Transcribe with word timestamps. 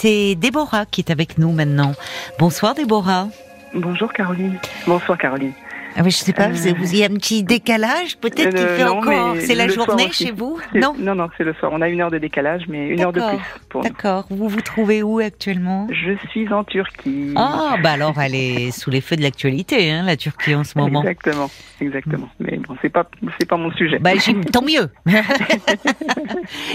c'est 0.00 0.34
Déborah 0.34 0.86
qui 0.86 1.02
est 1.02 1.10
avec 1.10 1.36
nous 1.36 1.52
maintenant. 1.52 1.92
Bonsoir 2.38 2.74
Déborah. 2.74 3.28
Bonjour 3.74 4.10
Caroline. 4.12 4.58
Bonsoir 4.86 5.18
Caroline. 5.18 5.52
Ah 5.96 6.02
oui, 6.04 6.10
je 6.10 6.16
sais 6.18 6.32
pas, 6.32 6.48
vous, 6.48 6.66
avez, 6.66 6.72
vous 6.72 6.94
y 6.94 7.02
a 7.02 7.06
un 7.06 7.14
petit 7.14 7.42
décalage 7.42 8.16
peut-être 8.18 8.50
qu'il 8.54 8.58
Euh, 8.64 8.76
fait 8.76 8.84
non, 8.84 8.98
encore. 8.98 9.36
C'est 9.40 9.54
la 9.54 9.68
journée 9.68 10.10
chez 10.12 10.30
vous 10.30 10.58
Non 10.74 10.94
Non, 10.98 11.14
non, 11.14 11.28
c'est 11.36 11.44
le 11.44 11.52
soir. 11.54 11.72
On 11.74 11.80
a 11.82 11.88
une 11.88 12.00
heure 12.00 12.10
de 12.10 12.18
décalage, 12.18 12.62
mais 12.68 12.88
une 12.88 13.00
heure 13.00 13.12
de 13.12 13.20
plus. 13.20 13.82
D'accord. 13.82 14.26
Vous 14.30 14.48
vous 14.48 14.60
trouvez 14.60 15.02
où 15.02 15.18
actuellement 15.18 15.88
Je 15.90 16.12
suis 16.30 16.50
en 16.52 16.64
Turquie. 16.64 17.32
Ah, 17.36 17.76
bah 17.82 17.92
alors 17.92 18.20
elle 18.20 18.34
est 18.34 18.70
sous 18.70 18.90
les 18.90 19.00
feux 19.00 19.16
de 19.16 19.22
l'actualité, 19.22 19.90
hein, 19.90 20.02
la 20.04 20.16
Turquie 20.16 20.54
en 20.54 20.64
ce 20.64 20.78
moment. 20.78 21.00
Exactement, 21.02 21.50
exactement. 21.80 22.28
Mais 22.38 22.56
bon, 22.58 22.76
c'est 22.82 22.88
pas, 22.88 23.08
c'est 23.38 23.46
pas 23.48 23.56
mon 23.56 23.72
sujet. 23.72 23.98
Bah, 23.98 24.12
tant 24.52 24.62
mieux. 24.62 24.88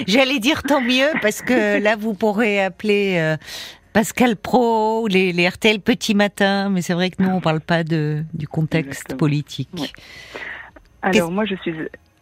J'allais 0.07 0.39
dire 0.39 0.63
tant 0.63 0.82
mieux 0.82 1.07
parce 1.21 1.41
que 1.41 1.82
là 1.82 1.95
vous 1.95 2.13
pourrez 2.13 2.63
appeler 2.63 3.16
euh, 3.18 3.38
Pascal 3.96 4.36
Pro, 4.36 5.07
les, 5.07 5.32
les 5.32 5.47
RTL 5.47 5.79
Petit 5.79 6.15
Matin, 6.15 6.69
mais 6.69 6.82
c'est 6.82 6.93
vrai 6.93 7.10
que 7.11 7.24
nous 7.24 7.29
on 7.29 7.39
parle 7.39 7.61
pas 7.61 7.86
de 7.86 8.24
du 8.33 8.46
contexte 8.46 8.89
Exactement. 9.04 9.18
politique. 9.18 9.93
Alors 11.02 11.32
moi, 11.32 11.46
je 11.46 11.56
suis, 11.56 11.74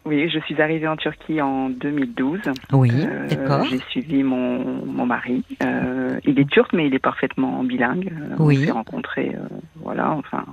oui, 0.05 0.29
je 0.29 0.37
suis 0.41 0.61
arrivée 0.61 0.87
en 0.87 0.97
Turquie 0.97 1.41
en 1.41 1.69
2012. 1.69 2.41
Oui, 2.73 2.91
Euh, 2.93 3.27
d'accord. 3.27 3.65
J'ai 3.65 3.79
suivi 3.89 4.21
mon, 4.21 4.85
mon 4.85 5.07
mari. 5.07 5.43
Euh, 5.63 6.19
il 6.25 6.39
est 6.39 6.47
turc, 6.47 6.73
mais 6.73 6.85
il 6.85 6.93
est 6.93 6.99
parfaitement 6.99 7.63
bilingue. 7.63 8.11
Euh, 8.13 8.35
Oui. 8.37 8.59
On 8.61 8.65
s'est 8.65 8.71
rencontrés, 8.71 9.31
euh, 9.33 9.47
voilà. 9.81 10.11
Enfin, 10.11 10.45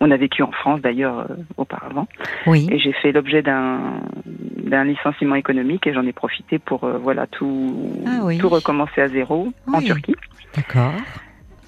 on 0.00 0.10
a 0.10 0.16
vécu 0.16 0.42
en 0.42 0.50
France 0.50 0.80
d'ailleurs 0.80 1.28
auparavant. 1.56 2.08
Oui, 2.48 2.66
Et 2.72 2.80
j'ai 2.80 2.92
fait 2.94 3.12
l'objet 3.12 3.42
d'un 3.42 4.00
d'un 4.24 4.84
licenciement 4.84 5.36
économique 5.36 5.86
et 5.86 5.94
j'en 5.94 6.04
ai 6.04 6.12
profité 6.12 6.58
pour 6.58 6.80
voilà 7.02 7.26
tout 7.28 8.02
Ah 8.06 8.20
oui. 8.24 8.36
tout 8.38 8.48
recommencer 8.48 9.00
à 9.00 9.08
zéro 9.08 9.52
en. 9.72 9.80
Turquie. 9.80 10.16
D'accord. 10.58 10.92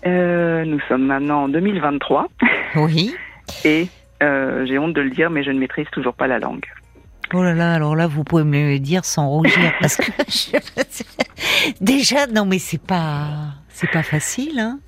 Euh, 0.06 0.64
nous 0.64 0.80
sommes 0.88 1.06
maintenant 1.06 1.44
en 1.44 1.48
2023 1.48 2.28
Oui. 2.76 3.14
et 3.64 3.88
euh, 4.22 4.64
j'ai 4.66 4.78
honte 4.78 4.94
de 4.94 5.00
le 5.00 5.10
dire, 5.10 5.30
mais 5.30 5.42
je 5.44 5.50
ne 5.50 5.58
maîtrise 5.58 5.86
toujours 5.92 6.14
pas 6.14 6.26
la 6.26 6.38
langue. 6.38 6.64
Oh 7.32 7.42
là 7.42 7.54
là, 7.54 7.74
alors 7.74 7.94
là, 7.96 8.06
vous 8.06 8.24
pouvez 8.24 8.44
me 8.44 8.72
le 8.72 8.78
dire 8.78 9.04
sans 9.04 9.28
rougir, 9.28 9.72
parce 9.80 9.96
que 9.96 10.10
je- 10.28 11.74
déjà, 11.80 12.26
non, 12.26 12.44
mais 12.44 12.58
c'est 12.58 12.82
pas, 12.82 13.26
c'est 13.68 13.90
pas 13.90 14.02
facile, 14.02 14.58
hein. 14.58 14.78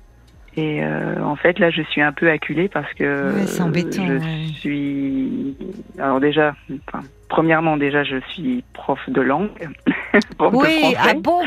Et 0.55 0.83
euh, 0.83 1.15
en 1.23 1.35
fait, 1.35 1.57
là, 1.59 1.71
je 1.71 1.81
suis 1.81 2.01
un 2.01 2.11
peu 2.11 2.29
acculée 2.29 2.67
parce 2.69 2.91
que 2.93 3.33
Ouais, 3.33 3.47
c'est 3.47 3.61
embêtant, 3.63 4.05
je 4.05 4.13
ouais. 4.13 4.45
suis. 4.59 5.57
Alors 5.97 6.19
déjà, 6.19 6.53
enfin, 6.87 6.99
premièrement, 7.27 7.75
déjà, 7.77 8.03
je 8.03 8.17
suis 8.29 8.63
prof 8.73 8.99
de 9.07 9.21
langue, 9.21 9.49
prof 10.37 10.53
Oui, 10.53 10.93
ah 10.97 11.13
bon 11.17 11.41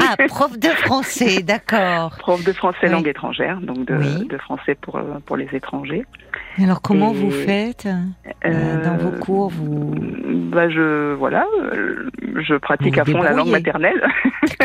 Ah, 0.00 0.14
prof 0.28 0.56
de 0.58 0.68
français, 0.68 1.42
d'accord. 1.42 2.10
prof 2.20 2.44
de 2.44 2.52
français 2.52 2.78
Oui. 2.84 2.90
langue 2.90 3.08
étrangère, 3.08 3.60
donc 3.60 3.84
de, 3.84 3.96
Oui. 3.96 4.28
de 4.28 4.38
français 4.38 4.76
pour 4.80 4.94
euh, 4.96 5.02
pour 5.26 5.36
les 5.36 5.48
étrangers. 5.52 6.04
Alors 6.62 6.80
comment 6.80 7.10
Et- 7.12 7.16
vous 7.16 7.30
faites 7.32 7.88
euh, 8.44 8.84
dans 8.84 8.96
vos 8.96 9.10
cours 9.18 9.50
Vous 9.50 9.92
Bah 10.52 10.70
je 10.70 11.14
voilà, 11.14 11.44
euh, 11.72 12.08
je 12.46 12.54
pratique 12.54 12.94
Vous 12.94 13.00
à 13.00 13.04
fond 13.04 13.22
la 13.22 13.32
langue 13.32 13.50
maternelle 13.50 14.00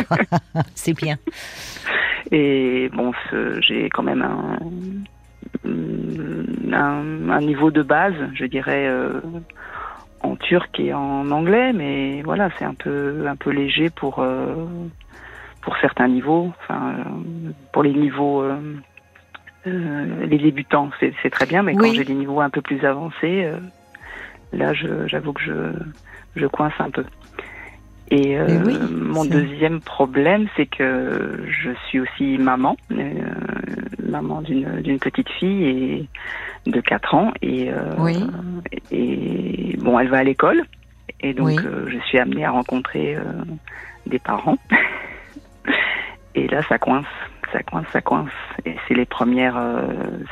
c'est 0.75 0.93
bien. 0.95 1.15
Et 2.29 2.89
bon, 2.93 3.11
j'ai 3.61 3.89
quand 3.89 4.03
même 4.03 4.21
un, 4.21 4.57
un 5.65 7.29
un 7.29 7.41
niveau 7.41 7.71
de 7.71 7.81
base, 7.81 8.15
je 8.33 8.45
dirais 8.45 8.87
euh, 8.87 9.21
en 10.21 10.35
turc 10.35 10.79
et 10.79 10.93
en 10.93 11.31
anglais, 11.31 11.73
mais 11.73 12.21
voilà, 12.23 12.49
c'est 12.57 12.65
un 12.65 12.75
peu 12.75 13.25
un 13.27 13.35
peu 13.35 13.49
léger 13.49 13.89
pour 13.89 14.19
euh, 14.19 14.67
pour 15.61 15.77
certains 15.77 16.07
niveaux. 16.07 16.51
Enfin, 16.61 16.95
euh, 16.99 17.51
pour 17.71 17.83
les 17.83 17.93
niveaux 17.93 18.43
euh, 18.43 18.73
les 19.65 20.37
débutants, 20.37 20.89
c'est 20.99 21.29
très 21.29 21.45
bien, 21.45 21.63
mais 21.63 21.73
Oui. 21.73 21.77
quand 21.79 21.93
j'ai 21.93 22.05
des 22.05 22.15
niveaux 22.15 22.41
un 22.41 22.49
peu 22.49 22.61
plus 22.61 22.83
avancés, 22.83 23.47
là, 24.53 24.73
j'avoue 24.73 25.33
que 25.33 25.41
je 25.41 25.73
je 26.35 26.47
coince 26.47 26.73
un 26.79 26.89
peu. 26.89 27.05
Et 28.13 28.37
euh, 28.37 28.59
oui, 28.65 28.77
mon 28.77 29.23
deuxième 29.23 29.79
problème, 29.79 30.47
c'est 30.57 30.65
que 30.65 31.45
je 31.47 31.71
suis 31.87 32.01
aussi 32.01 32.37
maman, 32.37 32.75
euh, 32.91 33.13
maman 34.03 34.41
d'une 34.41 34.81
d'une 34.81 34.99
petite 34.99 35.29
fille 35.29 35.63
et 35.65 36.69
de 36.69 36.81
4 36.81 37.15
ans 37.15 37.31
et 37.41 37.71
euh, 37.71 37.95
Oui. 37.97 38.21
et 38.91 39.77
bon, 39.79 39.97
elle 39.97 40.09
va 40.09 40.17
à 40.17 40.23
l'école 40.23 40.65
et 41.21 41.33
donc 41.33 41.47
Oui. 41.47 41.55
euh, 41.63 41.87
je 41.87 41.97
suis 41.99 42.19
amenée 42.19 42.43
à 42.43 42.51
rencontrer 42.51 43.15
euh, 43.15 43.21
des 44.05 44.19
parents. 44.19 44.57
et 46.35 46.47
là, 46.49 46.61
ça 46.63 46.77
coince, 46.77 47.05
ça 47.53 47.63
coince, 47.63 47.87
ça 47.93 48.01
coince. 48.01 48.29
Et 48.65 48.75
c'est 48.87 48.93
les 48.93 49.05
premières, 49.05 49.55
euh, 49.57 49.83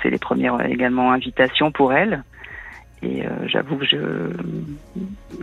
c'est 0.01 0.09
les 0.09 0.17
premières 0.17 0.65
également 0.65 1.13
invitations 1.13 1.71
pour 1.71 1.93
elle. 1.93 2.23
Et 3.01 3.25
euh, 3.25 3.29
j'avoue 3.47 3.77
que 3.77 3.85
je, 3.85 3.97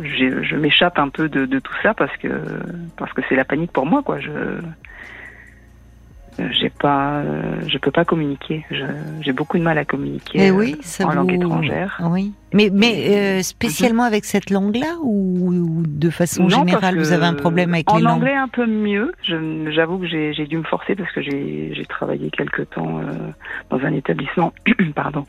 je, 0.02 0.42
je 0.42 0.56
m'échappe 0.56 0.98
un 0.98 1.08
peu 1.08 1.28
de, 1.28 1.46
de 1.46 1.58
tout 1.58 1.72
ça 1.82 1.94
parce 1.94 2.14
que 2.18 2.28
parce 2.96 3.12
que 3.12 3.22
c'est 3.28 3.36
la 3.36 3.44
panique 3.44 3.72
pour 3.72 3.86
moi, 3.86 4.02
quoi. 4.02 4.20
Je 4.20 4.30
j'ai 6.52 6.70
pas, 6.70 7.20
euh, 7.20 7.60
je 7.66 7.78
peux 7.78 7.90
pas 7.90 8.04
communiquer. 8.04 8.64
J'ai 9.20 9.32
beaucoup 9.32 9.58
de 9.58 9.62
mal 9.62 9.78
à 9.78 9.84
communiquer 9.84 10.50
euh, 10.50 10.52
oui, 10.52 10.76
ça 10.82 11.06
en 11.06 11.12
langue 11.12 11.32
étrangère. 11.32 12.00
Oui. 12.10 12.32
Mais 12.52 12.70
mais 12.72 13.08
euh, 13.10 13.42
spécialement 13.42 14.04
avec 14.04 14.24
cette 14.24 14.50
langue-là 14.50 14.96
ou, 15.02 15.50
ou 15.50 15.82
de 15.86 16.10
façon 16.10 16.44
Non, 16.44 16.48
générale, 16.50 16.98
vous 16.98 17.12
avez 17.12 17.26
un 17.26 17.34
problème 17.34 17.74
avec 17.74 17.90
en 17.90 17.96
les 17.96 18.02
langues? 18.02 18.12
anglais 18.18 18.34
un 18.34 18.48
peu 18.48 18.66
mieux. 18.66 19.12
J'avoue 19.22 19.98
que 19.98 20.06
j'ai 20.06 20.46
dû 20.46 20.58
me 20.58 20.64
forcer 20.64 20.94
parce 20.94 21.10
que 21.12 21.22
j'ai 21.22 21.86
travaillé 21.88 22.30
quelque 22.30 22.62
temps 22.62 22.98
euh, 23.00 23.12
dans 23.70 23.78
un 23.84 23.92
établissement, 23.92 24.52
pardon, 24.94 25.24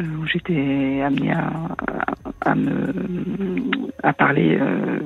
euh, 0.00 0.02
où 0.20 0.26
j'étais 0.26 1.02
amenée 1.04 1.32
à, 1.32 1.50
à, 2.44 2.50
à 2.50 2.54
me 2.54 2.92
à 4.02 4.12
parler 4.12 4.58
euh, 4.60 4.98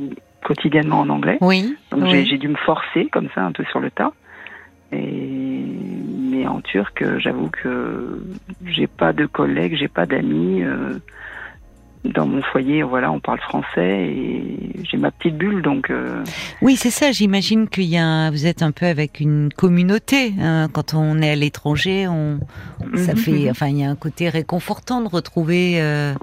quotidiennement 0.44 1.00
en 1.00 1.08
anglais. 1.08 1.38
Oui. 1.40 1.76
Donc 1.90 2.02
oui. 2.04 2.26
j'ai 2.28 2.38
dû 2.38 2.48
me 2.48 2.56
forcer 2.56 3.08
comme 3.12 3.28
ça 3.34 3.42
un 3.42 3.52
peu 3.52 3.64
sur 3.70 3.80
le 3.80 3.90
tas. 3.90 4.12
Et 4.92 5.64
mais 6.30 6.46
en 6.46 6.60
turc, 6.60 7.04
j'avoue 7.18 7.48
que 7.50 8.22
j'ai 8.64 8.86
pas 8.86 9.12
de 9.12 9.26
collègues, 9.26 9.76
j'ai 9.78 9.88
pas 9.88 10.06
d'amis. 10.06 10.62
euh, 10.62 10.98
dans 12.04 12.24
mon 12.26 12.40
foyer, 12.40 12.84
voilà, 12.84 13.10
on 13.10 13.18
parle 13.18 13.40
français 13.40 14.06
et 14.14 14.70
j'ai 14.88 14.96
ma 14.96 15.10
petite 15.10 15.36
bulle, 15.36 15.60
donc 15.60 15.90
euh, 15.90 16.22
Oui, 16.62 16.76
c'est 16.76 16.90
ça. 16.90 17.10
J'imagine 17.10 17.66
qu'il 17.68 17.86
y 17.86 17.96
a, 17.96 18.04
un- 18.04 18.30
vous 18.30 18.46
êtes 18.46 18.62
un 18.62 18.70
peu 18.70 18.86
avec 18.86 19.18
une 19.18 19.48
communauté. 19.52 20.32
hein. 20.40 20.68
Quand 20.72 20.94
on 20.94 21.20
est 21.20 21.30
à 21.30 21.34
l'étranger, 21.34 22.06
on, 22.06 22.38
ça 22.94 23.12
Mhm, 23.12 23.16
fait, 23.16 23.50
enfin, 23.50 23.66
il 23.66 23.78
y 23.78 23.84
a 23.84 23.90
un 23.90 23.96
côté 23.96 24.28
réconfortant 24.28 25.00
de 25.00 25.08
retrouver 25.08 25.80
euh, 25.82 26.14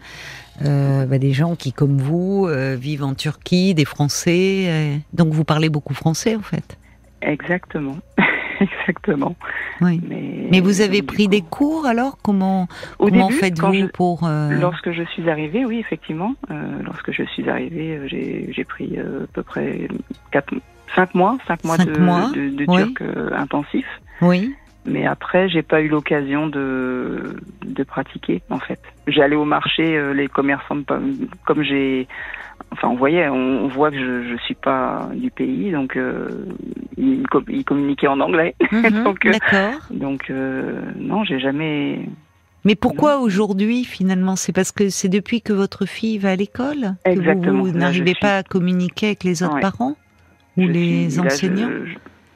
euh, 0.63 1.05
bah, 1.05 1.17
des 1.17 1.33
gens 1.33 1.57
qui, 1.57 1.73
comme 1.73 1.97
vous, 1.97 2.45
euh, 2.47 2.77
vivent 2.79 3.03
en 3.03 3.13
Turquie, 3.13 3.73
des 3.73 3.83
Français. 3.85 4.65
euh. 4.69 4.95
donc, 5.11 5.33
vous 5.33 5.43
parlez 5.43 5.67
beaucoup 5.67 5.93
français, 5.93 6.37
en 6.37 6.41
fait. 6.43 6.77
exactement, 7.21 7.97
exactement. 8.81 9.35
Oui. 9.81 9.99
Mais, 10.07 10.47
Mais 10.51 10.59
vous 10.61 10.81
avez 10.81 11.01
pris 11.01 11.25
coup, 11.25 11.29
des 11.31 11.41
cours 11.41 11.85
alors? 11.85 12.17
Comment 12.21 12.67
au 12.99 13.09
faites-vous 13.29 13.87
pour 13.93 14.23
euh, 14.25 14.49
Lorsque 14.59 14.91
je 14.91 15.03
suis 15.03 15.29
arrivée, 15.29 15.65
oui, 15.65 15.79
effectivement. 15.79 16.33
Euh, 16.51 16.79
lorsque 16.83 17.11
je 17.11 17.23
suis 17.23 17.49
arrivée, 17.49 17.97
euh, 17.97 18.07
j'ai 18.07 18.63
pris 18.63 18.93
euh, 18.97 19.23
à 19.23 19.27
peu 19.33 19.43
près 19.43 19.87
quatre, 20.31 20.53
cinq 20.95 21.13
mois, 21.15 21.37
cinq 21.47 21.63
mois 21.63 21.77
Cinq 21.77 21.91
de, 21.93 21.99
mois, 21.99 22.29
de, 22.33 22.49
de 22.49 22.65
oui. 22.67 22.93
turc 22.93 23.01
intensif. 23.35 23.85
Oui. 24.21 24.53
Mais 24.85 25.05
après, 25.05 25.47
j'ai 25.47 25.61
pas 25.61 25.81
eu 25.81 25.87
l'occasion 25.87 26.47
de, 26.47 27.37
de 27.65 27.83
pratiquer, 27.83 28.41
en 28.49 28.59
fait. 28.59 28.81
J'allais 29.07 29.37
au 29.37 29.45
marché, 29.45 30.13
les 30.13 30.27
commerçants, 30.27 30.75
me- 30.75 30.85
comme 31.45 31.63
j'ai, 31.63 32.05
enfin, 32.73 32.89
on 32.89 32.95
voyait, 32.95 33.29
on, 33.29 33.63
on 33.65 33.67
voit 33.67 33.89
que 33.91 33.97
je, 33.97 34.27
je 34.29 34.35
suis 34.43 34.55
pas 34.55 35.09
du 35.15 35.31
pays, 35.31 35.71
donc 35.71 35.95
euh, 35.95 36.27
ils, 36.97 37.21
me 37.21 37.27
com- 37.27 37.45
ils 37.47 37.63
communiquaient 37.63 38.07
en 38.07 38.19
anglais. 38.19 38.55
Mhm, 38.71 39.03
Donc, 39.03 39.25
euh, 39.25 39.31
D'accord. 39.31 39.79
Donc 39.91 40.29
euh, 40.29 40.81
non, 40.97 41.23
j'ai 41.23 41.39
jamais. 41.39 41.99
Mais 42.65 42.75
pourquoi 42.75 43.17
aujourd'hui 43.19 43.83
finalement? 43.83 44.35
C'est 44.35 44.53
parce 44.53 44.71
que 44.71 44.89
c'est 44.89 45.09
depuis 45.09 45.41
que 45.41 45.53
votre 45.53 45.85
fille 45.85 46.17
va 46.17 46.31
à 46.31 46.35
l'école 46.35 46.95
que 47.05 47.09
Exactement. 47.11 47.63
vous, 47.63 47.71
n'arrivez 47.71 48.11
suis- 48.11 48.19
pas 48.21 48.37
à 48.37 48.43
communiquer 48.43 49.07
avec 49.07 49.23
les 49.23 49.43
autres 49.43 49.55
Ouais. 49.55 49.61
parents 49.61 49.95
ou 50.57 50.61
je 50.63 50.67
les 50.67 51.09
suis- 51.09 51.17
là, 51.21 51.23
je- 51.29 51.33
enseignants? 51.35 51.69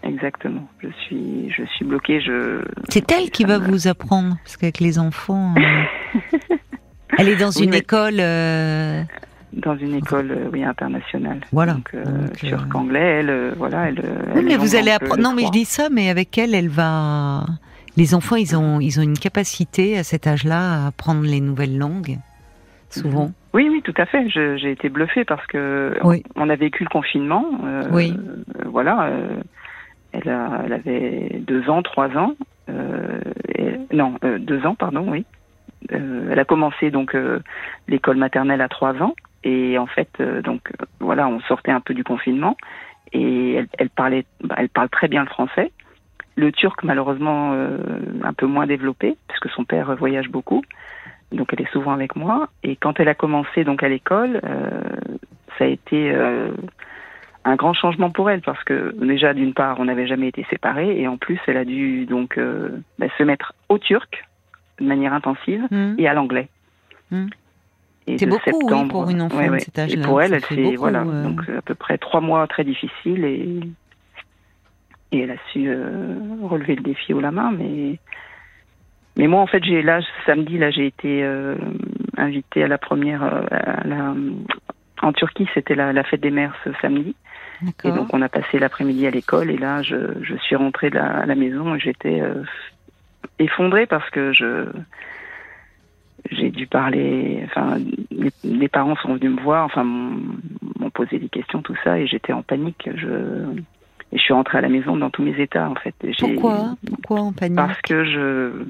Exactement. 0.03 0.67
Je 0.79 0.89
suis, 1.05 1.49
je 1.49 1.63
suis 1.63 1.83
bloquée. 1.85 2.21
Je. 2.21 2.61
C'est 2.89 3.11
elle 3.11 3.29
qui 3.29 3.43
va 3.45 3.57
vous 3.57 3.87
apprendre 3.87 4.37
parce 4.43 4.55
qu'avec 4.57 4.79
les 4.79 4.99
enfants, 4.99 5.53
euh, 5.57 6.19
elle 7.17 7.29
est 7.29 7.35
dans 7.35 7.49
Oui, 7.51 7.63
une 7.63 7.71
mais- 7.71 7.79
école. 7.79 8.19
Euh, 9.55 9.59
dans 9.59 9.77
une 9.77 9.95
école 9.95 10.31
euh, 10.31 10.49
oui 10.51 10.63
internationale. 10.63 11.39
Voilà. 11.51 11.73
Donc, 11.73 11.89
euh, 11.93 12.03
Donc, 12.03 12.15
euh, 12.43 12.47
turc 12.47 12.75
anglais, 12.75 13.19
elle, 13.19 13.29
euh, 13.29 13.51
voilà, 13.57 13.87
elle. 13.89 13.99
Oui, 13.99 14.33
elle 14.35 14.45
mais 14.45 14.57
vous 14.57 14.75
allez 14.75 14.91
apprendre. 14.91 15.17
les 15.17 15.23
Non, 15.23 15.33
mais 15.33 15.45
je 15.45 15.51
dis 15.51 15.65
ça, 15.65 15.89
mais 15.91 16.09
avec 16.09 16.37
elle, 16.37 16.53
elle 16.55 16.69
va. 16.69 17.45
Les 17.95 18.13
enfants, 18.13 18.35
ils 18.35 18.55
ont, 18.55 18.79
ils 18.79 18.99
ont 18.99 19.03
une 19.03 19.17
capacité 19.17 19.97
à 19.97 20.03
cet 20.03 20.27
âge-là 20.27 20.83
à 20.83 20.87
apprendre 20.87 21.23
les 21.23 21.41
nouvelles 21.41 21.77
langues. 21.77 22.17
Souvent. 22.89 23.31
Oui, 23.53 23.67
oui, 23.69 23.81
tout 23.83 23.93
à 23.97 24.05
fait. 24.05 24.29
J'ai 24.29 24.71
été 24.71 24.87
bluffée 24.89 25.25
parce 25.25 25.45
que 25.47 25.97
Oui. 26.03 26.23
on 26.35 26.49
a 26.49 26.55
vécu 26.55 26.83
le 26.83 26.89
confinement. 26.89 27.43
euh, 27.65 27.83
Oui. 27.91 28.13
euh, 28.15 28.63
voilà. 28.65 29.07
euh, 29.07 29.27
Elle, 30.13 30.29
a, 30.29 30.61
elle 30.65 30.73
avait 30.73 31.41
deux 31.45 31.69
ans, 31.69 31.81
trois 31.81 32.09
ans. 32.15 32.33
Euh, 32.69 33.19
et- 33.57 33.95
non, 33.95 34.15
euh, 34.23 34.37
deux 34.39 34.65
ans, 34.65 34.75
pardon, 34.75 35.05
oui. 35.09 35.25
Euh, 35.91 36.29
elle 36.31 36.39
a 36.39 36.45
commencé 36.45 36.91
donc 36.91 37.13
euh, 37.15 37.39
l'école 37.87 38.17
maternelle 38.17 38.61
à 38.61 38.67
trois 38.69 38.93
ans. 39.01 39.15
Et 39.47 39.77
en 39.77 39.85
fait, 39.85 40.09
euh, 40.19 40.41
donc 40.41 40.73
voilà, 40.99 41.29
on 41.29 41.39
sortait 41.41 41.71
un 41.71 41.79
peu 41.79 41.93
du 41.93 42.03
confinement. 42.03 42.57
Et 43.13 43.53
elle, 43.53 43.67
elle 43.77 43.89
parlait, 43.89 44.25
bah, 44.43 44.55
elle 44.57 44.67
parle 44.67 44.89
très 44.89 45.07
bien 45.07 45.21
le 45.21 45.29
français. 45.29 45.71
Le 46.35 46.51
turc, 46.51 46.83
malheureusement, 46.83 47.53
euh, 47.53 47.77
un 48.23 48.33
peu 48.33 48.45
moins 48.45 48.67
développé, 48.67 49.15
puisque 49.29 49.49
son 49.51 49.63
père 49.63 49.95
voyage 49.95 50.27
beaucoup. 50.27 50.63
Donc 51.31 51.53
elle 51.53 51.61
est 51.61 51.71
souvent 51.71 51.93
avec 51.93 52.17
moi. 52.17 52.49
Et 52.63 52.75
quand 52.75 52.99
elle 52.99 53.07
a 53.07 53.15
commencé 53.15 53.63
donc 53.63 53.83
à 53.83 53.87
l'école, 53.87 54.41
euh, 54.43 54.81
ça 55.57 55.63
a 55.63 55.67
été 55.67 56.11
euh, 56.11 56.51
un 57.45 57.55
grand 57.55 57.73
changement 57.73 58.09
pour 58.09 58.29
elle 58.29 58.41
parce 58.41 58.63
que 58.65 58.93
déjà 58.99 59.33
d'une 59.33 59.53
part 59.53 59.79
on 59.79 59.85
n'avait 59.85 60.07
jamais 60.07 60.27
été 60.27 60.45
séparés 60.49 60.99
et 60.99 61.07
en 61.07 61.17
plus 61.17 61.39
elle 61.47 61.57
a 61.57 61.65
dû 61.65 62.05
donc 62.05 62.39
bah, 62.99 63.07
se 63.17 63.23
mettre 63.23 63.53
au 63.67 63.77
turc 63.77 64.25
de 64.79 64.85
manière 64.85 65.13
intensive 65.13 65.67
Hmm. 65.71 65.95
et 65.97 66.07
à 66.07 66.13
l'anglais. 66.13 66.47
Hmm. 67.11 67.27
C'est 68.17 68.25
beaucoup, 68.25 68.49
oui, 68.63 68.87
pour 68.89 69.09
une 69.09 69.21
enfant 69.21 69.37
ouais, 69.37 69.47
de 69.47 69.51
ouais. 69.53 69.59
cet 69.59 69.77
âge-là. 69.79 70.01
Et 70.01 70.05
pour 70.05 70.21
elle, 70.21 70.33
elle 70.33 70.43
fait 70.45 70.55
beaucoup, 70.55 70.77
voilà 70.77 71.01
euh. 71.01 71.23
donc 71.23 71.41
à 71.49 71.61
peu 71.61 71.75
près 71.75 71.97
trois 71.97 72.21
mois 72.21 72.47
très 72.47 72.63
difficiles 72.63 73.25
et 73.25 73.59
et 75.11 75.19
elle 75.21 75.31
a 75.31 75.37
su 75.51 75.67
euh, 75.67 76.15
relever 76.43 76.75
le 76.75 76.83
défi 76.83 77.13
haut 77.13 77.21
la 77.21 77.31
main 77.31 77.51
mais 77.57 77.97
mais 79.15 79.27
moi 79.27 79.39
en 79.41 79.47
fait 79.47 79.63
j'ai 79.63 79.81
là 79.81 80.01
samedi 80.25 80.57
là 80.57 80.69
j'ai 80.69 80.85
été 80.85 81.23
euh, 81.23 81.55
invitée 82.17 82.63
à 82.63 82.67
la 82.67 82.77
première 82.77 83.23
euh, 83.23 83.41
à 83.51 83.87
la- 83.87 84.13
en 85.01 85.13
Turquie 85.13 85.47
c'était 85.53 85.75
la, 85.75 85.93
la 85.93 86.03
fête 86.03 86.19
des 86.21 86.29
mères 86.31 86.55
ce 86.65 86.71
samedi 86.81 87.15
et 87.85 87.91
donc 87.91 88.13
on 88.13 88.21
a 88.21 88.27
passé 88.29 88.59
l'après-midi 88.59 89.07
à 89.07 89.11
l'école 89.11 89.49
et 89.49 89.57
là 89.57 89.81
je, 89.81 89.95
je 90.21 90.35
suis 90.35 90.55
rentrée 90.57 90.89
de 90.89 90.95
la, 90.95 91.05
à 91.19 91.25
la 91.25 91.35
maison 91.35 91.73
et 91.75 91.79
j'étais 91.79 92.21
effondrée 93.39 93.85
parce 93.85 94.09
que 94.09 94.33
je 94.33 94.65
j'ai 96.31 96.49
dû 96.49 96.67
parler 96.67 97.41
enfin 97.45 97.77
les, 98.11 98.31
les 98.43 98.67
parents 98.67 98.95
sont 98.97 99.15
venus 99.15 99.31
me 99.31 99.41
voir 99.41 99.65
enfin 99.65 99.83
m'ont 99.83 100.89
posé 100.93 101.19
des 101.19 101.29
questions 101.29 101.61
tout 101.61 101.75
ça 101.83 101.99
et 101.99 102.07
j'étais 102.07 102.33
en 102.33 102.43
panique. 102.43 102.89
Je 102.95 103.45
et 104.13 104.17
je 104.17 104.21
suis 104.21 104.33
rentrée 104.33 104.59
à 104.59 104.61
la 104.61 104.69
maison 104.69 104.95
dans 104.95 105.09
tous 105.09 105.21
mes 105.21 105.37
états 105.39 105.69
en 105.69 105.75
fait. 105.75 105.93
Pourquoi? 106.19 106.75
Pourquoi 106.87 107.21
en 107.21 107.33
panique? 107.33 107.57
Parce 107.57 107.81
que 107.81 108.05
je 108.05 108.63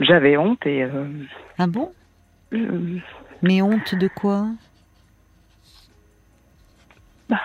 j'avais 0.00 0.36
honte 0.36 0.66
et 0.66 0.82
euh, 0.82 1.04
Ah 1.58 1.66
bon? 1.66 1.92
Mais 3.42 3.62
honte 3.62 3.94
de 3.94 4.08
quoi? 4.08 4.46
Bah. 7.28 7.40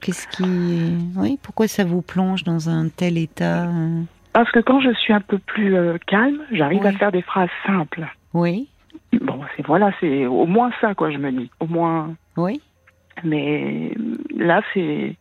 Qu'est-ce 0.00 0.26
qui. 0.28 0.96
Oui, 1.16 1.38
pourquoi 1.42 1.68
ça 1.68 1.84
vous 1.84 2.02
plonge 2.02 2.44
dans 2.44 2.68
un 2.68 2.88
tel 2.88 3.18
état 3.18 3.66
euh? 3.66 4.02
Parce 4.32 4.50
que 4.52 4.60
quand 4.60 4.80
je 4.80 4.92
suis 4.94 5.12
un 5.12 5.20
peu 5.20 5.38
plus 5.38 5.74
euh, 5.74 5.98
calme 6.06 6.40
j'arrive 6.52 6.84
à 6.86 6.92
faire 6.92 7.12
des 7.12 7.22
phrases 7.22 7.50
simples 7.66 8.06
Oui, 8.34 8.68
Bon, 9.20 9.40
c'est 9.56 9.66
voilà, 9.66 9.92
c'est 10.00 10.26
au 10.26 10.46
moins 10.46 10.70
ça, 10.80 10.94
quoi, 10.94 11.10
je 11.10 11.18
me 11.18 11.30
dis. 11.32 11.50
Au 11.60 11.66
moins. 11.66 12.14
oui. 12.36 12.60
Mais 13.24 13.92
là, 14.34 14.62
c'est. 14.72 15.14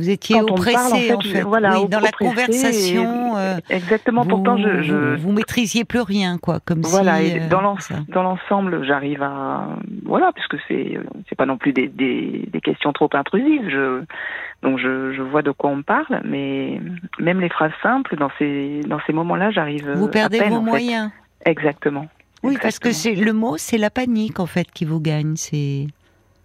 Vous 0.00 0.10
étiez 0.10 0.36
Quand 0.36 0.50
on 0.52 0.58
me 0.58 0.64
parle, 0.64 0.76
oppressé, 0.86 1.12
en 1.12 1.16
en 1.16 1.20
fait, 1.20 1.28
fait. 1.28 1.38
je- 1.40 1.44
voilà, 1.46 1.80
oui, 1.80 1.88
dans 1.88 2.00
la 2.00 2.10
conversation. 2.12 3.36
euh, 3.36 3.58
Exactement, 3.68 4.22
vous, 4.22 4.28
pourtant, 4.30 4.56
je. 4.56 4.82
je- 4.82 5.16
vous, 5.16 5.32
maîtrisiez 5.32 5.84
plus 5.84 6.00
rien, 6.00 6.38
quoi, 6.38 6.58
comme 6.64 6.80
voilà, 6.82 7.18
si. 7.20 7.26
et 7.26 7.40
euh, 7.42 7.48
dans 7.48 8.22
l'ensemble, 8.22 8.84
j'arrive 8.84 9.22
à. 9.22 9.68
Voilà, 10.04 10.32
puisque 10.34 10.56
c'est 10.68 10.98
c'est 11.28 11.34
pas 11.36 11.46
non 11.46 11.56
plus 11.58 11.72
des, 11.72 11.88
des, 11.88 12.48
des 12.52 12.60
questions 12.60 12.92
trop 12.92 13.08
intrusives. 13.12 13.68
Je, 13.68 14.02
donc, 14.62 14.78
je, 14.78 15.12
je 15.12 15.22
vois 15.22 15.42
de 15.42 15.50
quoi 15.52 15.70
on 15.70 15.82
parle, 15.82 16.20
mais 16.24 16.80
même 17.18 17.40
les 17.40 17.48
phrases 17.48 17.72
simples, 17.82 18.16
dans 18.16 18.30
ces, 18.38 18.80
dans 18.86 19.00
ces 19.06 19.12
moments-là, 19.12 19.50
j'arrive. 19.50 19.90
Vous 19.96 20.06
à 20.06 20.10
perdez 20.10 20.38
peine, 20.38 20.50
vos 20.50 20.56
en 20.56 20.64
fait. 20.64 20.70
moyens. 20.70 21.10
Exactement. 21.46 22.06
Oui, 22.42 22.56
parce 22.60 22.78
que 22.78 22.90
c'est 22.92 23.14
le 23.14 23.32
mot, 23.34 23.56
c'est 23.58 23.76
la 23.78 23.90
panique 23.90 24.40
en 24.40 24.46
fait 24.46 24.70
qui 24.72 24.84
vous 24.86 25.00
gagne. 25.00 25.36
C'est 25.36 25.86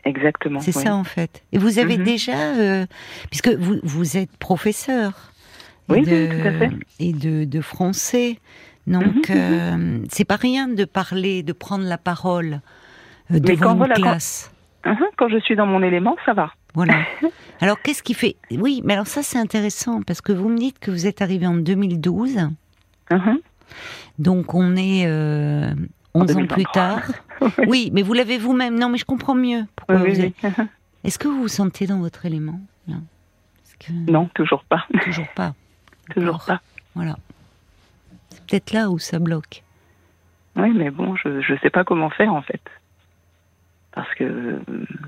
Exactement. 0.06 0.60
c'est 0.60 0.76
oui. 0.76 0.84
ça 0.84 0.96
en 0.96 1.04
fait. 1.04 1.44
Et 1.52 1.58
vous 1.58 1.80
avez 1.80 1.98
Mhm. 1.98 2.04
déjà, 2.04 2.38
euh, 2.56 2.86
puisque 3.30 3.50
vous 3.50 3.80
vous 3.84 4.18
êtes 4.18 4.32
professeur. 4.38 5.32
Oui, 5.90 6.02
de, 6.04 6.12
oui, 6.12 6.42
tout 6.42 6.48
à 6.48 6.52
fait. 6.52 6.72
Et 7.00 7.14
de, 7.14 7.44
de 7.46 7.62
français. 7.62 8.40
Donc 8.88 9.30
Mhm, 9.30 9.36
euh, 9.36 10.00
c'est 10.12 10.26
pas 10.26 10.36
rien 10.36 10.68
de 10.68 10.86
parler, 10.86 11.42
de 11.44 11.54
prendre 11.54 11.86
la 11.86 11.98
parole 11.98 12.62
euh, 13.32 13.40
devant 13.40 13.66
quand, 13.68 13.72
une 13.74 13.78
voilà, 13.78 13.96
classe. 13.96 14.52
Mhm, 14.86 14.98
Quand 15.18 15.28
je 15.30 15.40
suis 15.40 15.56
dans 15.56 15.66
mon 15.66 15.82
élément, 15.82 16.16
ça 16.26 16.34
va. 16.34 16.52
Voilà. 16.76 17.00
Alors 17.62 17.82
qu'est-ce 17.82 18.04
qui 18.04 18.14
fait 18.14 18.36
Oui, 18.52 18.82
mais 18.84 18.94
alors 18.94 19.08
ça 19.08 19.24
c'est 19.24 19.38
intéressant 19.40 20.02
parce 20.04 20.22
que 20.22 20.32
vous 20.34 20.50
me 20.50 20.58
dites 20.58 20.78
que 20.78 20.92
vous 20.92 21.08
êtes 21.08 21.22
arrivé 21.24 21.48
en 21.48 21.56
2012. 21.56 22.50
Mhm. 23.12 23.40
Donc 24.20 24.54
on 24.54 24.76
est 24.76 25.06
euh, 25.08 25.74
11 26.16 26.24
ans 26.38 26.46
plus 26.48 26.64
2023. 26.66 26.72
tard. 26.74 27.02
Oui, 27.68 27.90
mais 27.94 28.02
vous 28.02 28.14
l'avez 28.14 28.38
vous-même. 28.38 28.80
Non, 28.80 28.90
mais 28.90 28.98
je 28.98 29.06
comprends 29.06 29.36
mieux. 29.36 29.66
Pourquoi 29.76 29.98
Oui, 30.02 30.14
vous 30.14 30.22
oui. 30.22 30.34
Est-ce 31.04 31.20
que 31.20 31.28
vous 31.28 31.42
vous 31.42 31.48
sentez 31.48 31.86
dans 31.86 32.00
votre 32.00 32.26
élément 32.26 32.60
là? 32.88 32.96
Parce 33.62 33.76
que 33.78 34.12
Non, 34.12 34.30
toujours 34.34 34.64
pas. 34.64 34.86
toujours 35.04 35.28
pas. 35.36 35.54
toujours 36.14 36.44
pas. 36.46 36.62
Voilà. 36.96 37.16
C'est 38.30 38.46
peut-être 38.48 38.72
là 38.74 38.90
où 38.90 38.98
ça 39.00 39.20
bloque. 39.20 39.64
Oui, 40.56 40.72
mais 40.74 40.90
bon, 40.90 41.16
je 41.18 41.42
je 41.42 41.54
sais 41.62 41.70
pas 41.70 41.84
comment 41.84 42.10
faire 42.10 42.34
en 42.34 42.42
fait. 42.42 42.62
Parce 43.92 44.14
que 44.16 44.24
euh, 44.24 44.60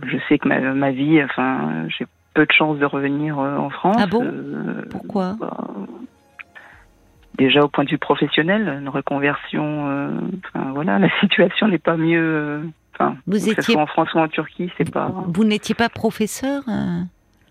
je 0.06 0.18
sais 0.28 0.38
que 0.38 0.48
ma, 0.48 0.60
ma 0.60 0.92
vie, 0.92 1.24
enfin, 1.24 1.88
j'ai 1.98 2.06
peu 2.34 2.46
de 2.46 2.52
chances 2.52 2.78
de 2.78 2.86
revenir 2.86 3.40
euh, 3.40 3.58
en 3.58 3.70
France. 3.70 3.96
Ah 4.00 4.06
bon? 4.08 4.24
euh, 4.26 4.84
Pourquoi? 4.92 5.36
bah, 5.40 5.58
Déjà 7.38 7.64
au 7.64 7.68
point 7.68 7.84
de 7.84 7.90
vue 7.90 7.98
professionnel, 7.98 8.80
une 8.82 8.90
reconversion, 8.90 9.88
euh, 9.90 10.10
enfin 10.54 10.72
voilà, 10.74 10.98
la 11.00 11.10
situation 11.20 11.68
n'est 11.68 11.78
pas 11.78 11.98
mieux. 11.98 12.20
euh, 12.22 12.62
Enfin, 13.00 13.16
Vous 13.28 13.34
que 13.34 13.40
ce 13.40 13.50
étiez- 13.52 13.74
soit 13.74 13.82
en 13.84 13.86
France 13.86 14.12
ou 14.16 14.18
en 14.18 14.28
Turquie, 14.28 14.72
c'est 14.76 14.92
pas. 14.92 15.12
Vous 15.28 15.44
n'étiez 15.44 15.76
pas 15.76 15.88
professeur 15.88 16.64
euh 16.68 17.02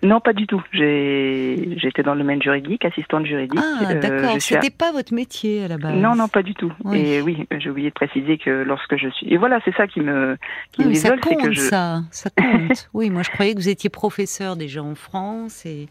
Non, 0.06 0.20
pas 0.20 0.32
du 0.32 0.46
tout. 0.46 0.62
J'étais 0.72 2.02
dans 2.04 2.14
le 2.14 2.20
domaine 2.20 2.40
juridique, 2.42 2.84
assistante 2.84 3.26
juridique. 3.26 3.58
Ah, 3.60 3.90
Euh, 3.90 4.00
d'accord. 4.00 4.34
je 4.34 4.38
suis 4.40 4.54
à- 4.54 4.60
C'était 4.60 4.74
pas 4.74 4.92
votre 4.92 5.12
métier 5.12 5.64
à 5.64 5.68
la 5.68 5.78
base. 5.78 5.94
Non, 5.96 6.14
non, 6.14 6.28
pas 6.28 6.42
du 6.42 6.54
tout. 6.54 6.72
Oui. 6.84 6.98
Et 6.98 7.22
oui, 7.22 7.46
j'ai 7.58 7.70
oublié 7.70 7.88
de 7.88 7.94
préciser 7.94 8.38
que 8.38 8.50
lorsque 8.62 8.96
je 8.96 9.08
suis. 9.08 9.32
Et 9.32 9.36
voilà, 9.36 9.58
c'est 9.64 9.74
ça 9.74 9.86
qui 9.86 10.00
me, 10.00 10.36
qui 10.72 10.82
me 10.84 10.88
mais 10.88 10.94
ça 10.94 11.16
compte, 11.16 11.42
que 11.42 11.52
je. 11.52 11.60
ça. 11.60 12.00
Ça 12.12 12.30
compte. 12.36 12.88
oui, 12.94 13.10
moi 13.10 13.22
je 13.22 13.30
croyais 13.30 13.54
que 13.54 13.58
vous 13.58 13.68
étiez 13.68 13.90
professeur 13.90 14.56
déjà 14.56 14.82
en 14.82 14.94
France 14.94 15.66
et. 15.66 15.88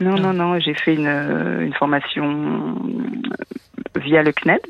Non, 0.00 0.16
non, 0.16 0.32
non, 0.32 0.58
j'ai 0.58 0.74
fait 0.74 0.94
une, 0.94 1.06
euh, 1.06 1.60
une 1.64 1.74
formation 1.74 2.76
euh, 2.84 4.00
via 4.00 4.22
le 4.22 4.32
CNED, 4.32 4.60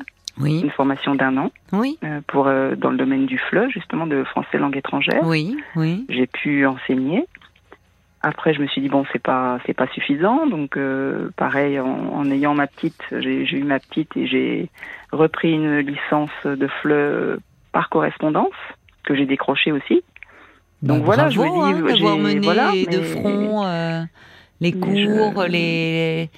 Oui, 0.40 0.60
une 0.62 0.70
formation 0.70 1.14
d'un 1.14 1.36
an, 1.38 1.50
oui, 1.72 1.98
euh, 2.04 2.20
pour, 2.26 2.46
euh, 2.46 2.74
dans 2.76 2.90
le 2.90 2.96
domaine 2.96 3.26
du 3.26 3.38
FLE, 3.38 3.68
justement, 3.70 4.06
de 4.06 4.24
français 4.24 4.58
langue 4.58 4.76
étrangère. 4.76 5.22
oui, 5.24 5.56
oui. 5.76 6.04
J'ai 6.08 6.26
pu 6.26 6.66
enseigner. 6.66 7.24
Après, 8.24 8.54
je 8.54 8.60
me 8.60 8.66
suis 8.68 8.80
dit, 8.80 8.88
bon, 8.88 9.04
c'est 9.12 9.18
pas, 9.22 9.58
c'est 9.66 9.74
pas 9.74 9.88
suffisant. 9.88 10.46
Donc, 10.46 10.76
euh, 10.76 11.30
pareil, 11.36 11.80
en, 11.80 11.86
en 11.88 12.30
ayant 12.30 12.54
ma 12.54 12.66
petite, 12.68 13.00
j'ai 13.10 13.42
eu 13.56 13.64
ma 13.64 13.80
petite 13.80 14.16
et 14.16 14.26
j'ai 14.26 14.70
repris 15.10 15.52
une 15.52 15.78
licence 15.78 16.30
de 16.44 16.66
FLE 16.82 17.38
par 17.72 17.88
correspondance, 17.88 18.52
que 19.04 19.14
j'ai 19.16 19.26
décrochée 19.26 19.72
aussi. 19.72 20.02
Donc 20.82 21.00
Bah, 21.00 21.04
voilà, 21.06 21.30
je 21.30 21.40
me 21.40 21.48
dis, 21.48 21.80
hein, 21.80 21.94
j'ai- 21.96 22.18
mené 22.18 22.40
voilà, 22.40 22.70
de 22.72 22.98
mais- 22.98 23.02
front 23.02 23.64
euh, 23.66 24.02
les 24.60 24.70
je- 24.72 24.76
cours, 24.78 25.42
les 25.44 26.28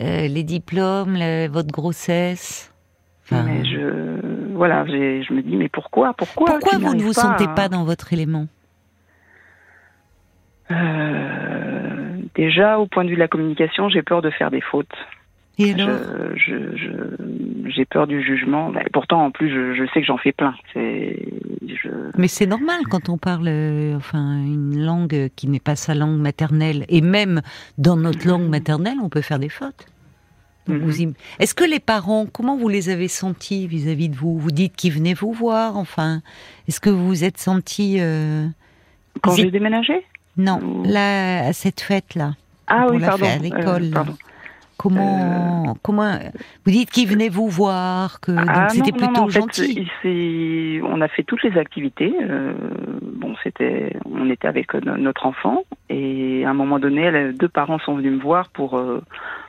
euh, 0.00 0.26
les 0.28 0.42
diplômes, 0.42 1.14
le- 1.14 1.48
votre 1.48 1.70
grossesse. 1.70 2.72
Enfin, 3.24 3.42
Mais 3.44 3.64
je, 3.64 4.52
voilà, 4.54 4.84
je 4.86 5.32
me 5.32 5.42
dis, 5.42 5.56
mais 5.56 5.68
pourquoi, 5.68 6.12
pourquoi 6.14 6.58
pourquoi 6.58 6.78
vous 6.78 6.94
ne 6.94 7.02
vous 7.02 7.12
pas 7.12 7.20
sentez 7.22 7.44
à- 7.44 7.54
pas 7.54 7.68
dans 7.68 7.84
votre 7.84 8.12
élément? 8.12 8.46
Euh, 10.72 12.02
Déjà, 12.34 12.78
au 12.78 12.86
point 12.86 13.04
de 13.04 13.10
vue 13.10 13.14
de 13.14 13.20
la 13.20 13.28
communication, 13.28 13.90
j'ai 13.90 14.02
peur 14.02 14.22
de 14.22 14.30
faire 14.30 14.50
des 14.50 14.62
fautes. 14.62 14.94
Et 15.58 15.74
alors? 15.74 15.90
Je, 16.34 16.54
j'ai 17.66 17.84
peur 17.84 18.06
du 18.06 18.22
jugement. 18.22 18.70
Mais 18.70 18.86
pourtant, 18.92 19.26
en 19.26 19.30
plus, 19.30 19.50
je, 19.50 19.74
je 19.74 19.84
sais 19.92 20.00
que 20.00 20.06
j'en 20.06 20.16
fais 20.16 20.32
plein. 20.32 20.54
Je, 20.74 21.88
Mais 22.16 22.28
c'est 22.28 22.46
normal 22.46 22.80
quand 22.90 23.10
on 23.10 23.18
parle, 23.18 23.48
euh, 23.48 23.96
enfin, 23.96 24.38
une 24.38 24.82
langue 24.82 25.28
qui 25.36 25.48
n'est 25.48 25.60
pas 25.60 25.76
sa 25.76 25.94
langue 25.94 26.18
maternelle, 26.18 26.86
et 26.88 27.02
même 27.02 27.42
dans 27.76 27.96
notre 27.96 28.26
langue 28.26 28.48
maternelle, 28.48 28.96
on 29.02 29.10
peut 29.10 29.20
faire 29.20 29.38
des 29.38 29.50
fautes. 29.50 29.86
Mhm. 30.68 31.14
Est-ce 31.38 31.54
que 31.54 31.64
les 31.64 31.80
parents, 31.80 32.26
comment 32.26 32.56
vous 32.56 32.68
les 32.68 32.88
avez 32.88 33.08
sentis 33.08 33.66
vis-à-vis 33.66 34.08
de 34.08 34.16
vous? 34.16 34.38
Vous 34.38 34.52
dites 34.52 34.76
qu'ils 34.76 34.92
venaient 34.92 35.14
vous 35.14 35.32
voir, 35.32 35.76
enfin, 35.76 36.22
est-ce 36.68 36.80
que 36.80 36.88
vous 36.88 37.06
vous 37.06 37.24
êtes 37.24 37.38
sentis 37.38 37.98
euh, 38.00 38.46
quand 39.22 39.34
j'ai 39.34 39.50
déménagé? 39.50 40.04
Non, 40.36 40.58
Ou- 40.62 40.84
là, 40.84 41.46
à 41.46 41.52
cette 41.52 41.80
fête-là. 41.80 42.32
Ah 42.66 42.86
oui, 42.90 42.98
la 42.98 43.08
pardon. 43.08 43.24
faire 43.26 43.36
à 43.38 43.42
l'école, 43.42 43.84
euh, 43.84 43.90
pardon. 43.92 44.14
Comment, 44.78 45.76
comment 45.82 46.18
Vous 46.64 46.72
dites 46.72 46.90
qu'il 46.90 47.06
venait 47.08 47.28
vous 47.28 47.46
voir, 47.48 48.18
que 48.20 48.32
Ah, 48.36 48.68
c'était 48.70 48.90
plutôt 48.90 49.12
non, 49.12 49.20
en 49.24 49.28
fait, 49.28 49.38
gentil. 49.40 49.88
on 50.82 51.00
a 51.00 51.06
fait 51.08 51.22
toutes 51.22 51.42
les 51.44 51.56
activités. 51.56 52.12
euh, 52.20 52.52
bon, 53.02 53.36
c'était, 53.44 53.94
on 54.06 54.28
était 54.28 54.48
avec 54.48 54.74
no- 54.74 54.96
notre 54.96 55.26
enfant 55.26 55.62
et 55.88 56.44
à 56.44 56.50
un 56.50 56.54
moment 56.54 56.80
donné, 56.80 57.12
les 57.12 57.32
deux 57.32 57.48
parents 57.48 57.78
sont 57.78 57.94
venus 57.94 58.12
me 58.12 58.20
voir 58.20 58.48
pour 58.48 58.76
euh, 58.76 59.00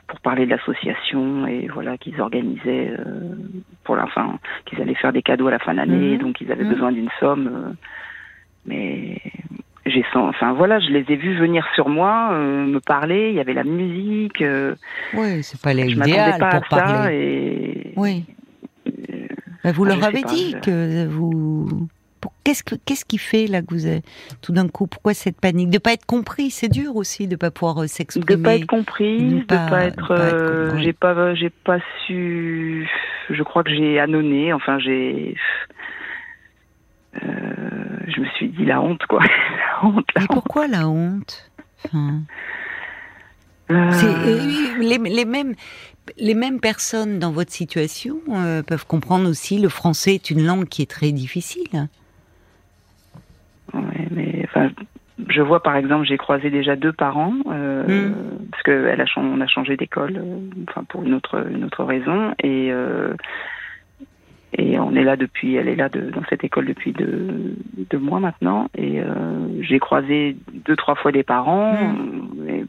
pour 0.06 0.20
parler 0.20 0.44
de 0.44 0.50
l'association 0.50 1.46
et 1.46 1.66
voilà 1.72 1.96
qu'ils 1.96 2.20
organisaient 2.20 2.90
euh, 2.96 3.34
pour 3.84 3.96
la 3.96 4.06
fin, 4.06 4.38
qu'ils 4.66 4.80
allaient 4.82 4.94
faire 4.94 5.12
des 5.14 5.22
cadeaux 5.22 5.48
à 5.48 5.52
la 5.52 5.58
fin 5.58 5.72
de 5.72 5.78
l'année, 5.78 6.12
Mhm. 6.16 6.18
donc 6.18 6.40
ils 6.42 6.52
avaient 6.52 6.62
Mhm. 6.64 6.72
besoin 6.74 6.92
d'une 6.92 7.10
somme. 7.18 7.48
euh, 7.52 7.72
mais 8.66 9.18
j'ai 9.86 10.04
enfin 10.14 10.52
voilà, 10.54 10.80
je 10.80 10.88
les 10.88 11.04
ai 11.12 11.16
vus 11.16 11.36
venir 11.36 11.66
sur 11.74 11.88
moi, 11.88 12.30
euh, 12.32 12.64
me 12.66 12.80
parler. 12.80 13.28
Il 13.30 13.34
y 13.36 13.40
avait 13.40 13.52
la 13.54 13.64
musique. 13.64 14.40
euh, 14.42 14.74
Oui, 15.14 15.42
c'est 15.42 15.60
pas 15.60 15.72
je 15.72 15.76
m'attendais 15.76 16.04
l'idéal 16.06 16.38
pas 16.38 16.60
pour 16.60 16.78
à 16.78 16.80
ça 16.80 16.84
parler. 16.86 17.14
et 17.16 17.92
Oui. 17.96 18.24
Bah, 19.62 19.72
vous 19.72 19.84
leur 19.84 20.02
avez 20.04 20.22
dit 20.22 20.54
que 20.62 21.06
vous. 21.06 21.88
Qu'est-ce 22.42 22.62
que 22.62 22.74
qu'est-ce 22.86 23.04
qui 23.04 23.18
fait 23.18 23.46
là 23.46 23.60
que 23.60 23.66
vous 23.70 23.86
êtes 23.86 24.04
tout 24.42 24.52
d'un 24.52 24.66
coup 24.68 24.86
Pourquoi 24.86 25.12
cette 25.14 25.38
panique? 25.40 25.68
De 25.70 25.78
pas 25.78 25.92
être 25.92 26.06
compris, 26.06 26.50
c'est 26.50 26.68
dur 26.70 26.96
aussi 26.96 27.26
de 27.28 27.36
pas 27.36 27.50
pouvoir 27.50 27.78
euh, 27.78 27.82
de 27.82 27.86
s'exprimer. 27.86 28.42
pas 28.42 28.54
être 28.54 28.66
compris, 28.66 29.18
de 29.40 29.44
pas- 29.44 29.66
pas, 29.68 29.84
être, 29.84 30.08
pas 30.08 30.28
être 30.28 30.34
euh, 30.34 30.78
j'ai 30.78 30.92
pas, 30.94 31.34
j'ai 31.34 31.50
pas 31.50 31.78
su. 32.06 32.88
Je 33.30 33.42
crois 33.42 33.62
que 33.62 33.70
j'ai 33.74 33.98
annonné. 34.00 34.52
Enfin, 34.54 34.78
j'ai. 34.78 35.34
euh, 37.22 37.28
je 38.08 38.20
me 38.20 38.26
suis 38.36 38.48
dit 38.48 38.64
la 38.64 38.80
honte, 38.80 39.04
quoi. 39.06 39.20
honte, 39.84 40.06
la 40.14 40.20
Mais 40.20 40.26
honte. 40.28 40.32
pourquoi 40.32 40.66
la 40.68 40.88
honte? 40.88 41.50
Enfin, 41.84 42.20
Euh, 43.70 43.74
euh, 43.76 44.38
les, 44.78 44.98
les 44.98 45.24
mêmes 45.24 45.54
les 46.18 46.34
mêmes 46.34 46.60
personnes 46.60 47.18
dans 47.18 47.32
votre 47.32 47.50
situation 47.50 48.20
euh, 48.30 48.62
peuvent 48.62 48.86
comprendre 48.86 49.28
aussi 49.28 49.58
le 49.58 49.70
français 49.70 50.14
est 50.14 50.30
une 50.30 50.44
langue 50.44 50.66
qui 50.68 50.82
est 50.82 50.90
très 50.90 51.12
difficile. 51.12 51.88
ouais, 53.72 54.08
mais 54.10 54.42
enfin, 54.44 54.70
je 55.28 55.40
vois 55.40 55.62
par 55.62 55.76
exemple, 55.76 56.04
j'ai 56.06 56.18
croisé 56.18 56.50
déjà 56.50 56.76
deux 56.76 56.92
parents 56.92 57.34
euh, 57.50 58.10
Mm. 58.10 58.46
parce 58.50 58.62
que 58.64 58.86
elle 58.86 59.00
a, 59.00 59.06
chang- 59.06 59.24
on 59.24 59.40
a 59.40 59.46
changé 59.46 59.76
d'école, 59.78 60.20
enfin 60.68 60.84
pour 60.84 61.02
une 61.04 61.14
autre, 61.14 61.46
une 61.50 61.64
autre 61.64 61.84
raison 61.84 62.34
et. 62.42 62.70
Et 64.56 64.78
on 64.78 64.94
est 64.94 65.02
là 65.04 65.16
depuis, 65.16 65.54
elle 65.56 65.68
est 65.68 65.74
là 65.76 65.88
de, 65.88 66.10
dans 66.10 66.22
cette 66.28 66.44
école 66.44 66.66
depuis 66.66 66.92
deux, 66.92 67.56
deux 67.90 67.98
mois 67.98 68.20
maintenant. 68.20 68.68
Et 68.76 69.00
euh, 69.00 69.48
j'ai 69.60 69.78
croisé 69.78 70.36
deux, 70.66 70.76
trois 70.76 70.94
fois 70.94 71.10
des 71.12 71.22
parents. 71.24 71.94
et 72.48 72.64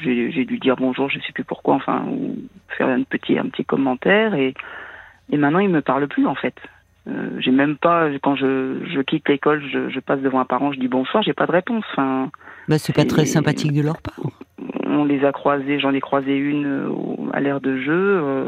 J'ai 0.00 0.44
dû 0.44 0.58
dire 0.58 0.76
bonjour, 0.76 1.08
je 1.08 1.18
sais 1.20 1.32
plus 1.32 1.44
pourquoi, 1.44 1.74
enfin, 1.76 2.04
ou 2.10 2.36
faire 2.76 2.88
un 2.88 3.02
petit, 3.02 3.38
un 3.38 3.46
petit 3.48 3.64
commentaire. 3.64 4.34
Et, 4.34 4.54
et 5.30 5.36
maintenant, 5.36 5.60
ils 5.60 5.68
me 5.70 5.80
parlent 5.80 6.08
plus 6.08 6.26
en 6.26 6.34
fait. 6.34 6.54
Euh, 7.08 7.30
j'ai 7.38 7.52
même 7.52 7.76
pas, 7.76 8.08
quand 8.22 8.36
je, 8.36 8.80
je 8.92 9.00
quitte 9.00 9.28
l'école, 9.28 9.62
je, 9.72 9.88
je 9.88 10.00
passe 10.00 10.20
devant 10.20 10.40
un 10.40 10.44
parent, 10.44 10.72
je 10.72 10.78
dis 10.80 10.88
bonsoir, 10.88 11.22
j'ai 11.22 11.32
pas 11.32 11.46
de 11.46 11.52
réponse. 11.52 11.84
Enfin, 11.92 12.30
Bah, 12.68 12.76
c'est 12.78 12.94
pas 12.94 13.06
très 13.06 13.24
sympathique 13.24 13.72
de 13.72 13.80
leur 13.82 14.02
part. 14.02 14.20
on 14.84 15.04
les 15.04 15.24
a 15.24 15.32
croisés, 15.32 15.78
j'en 15.80 15.94
ai 15.94 16.00
croisé 16.00 16.36
une 16.36 16.66
euh, 16.66 16.90
à 17.32 17.40
l'ère 17.40 17.60
de 17.62 17.78
jeu. 17.78 17.92
euh, 18.22 18.44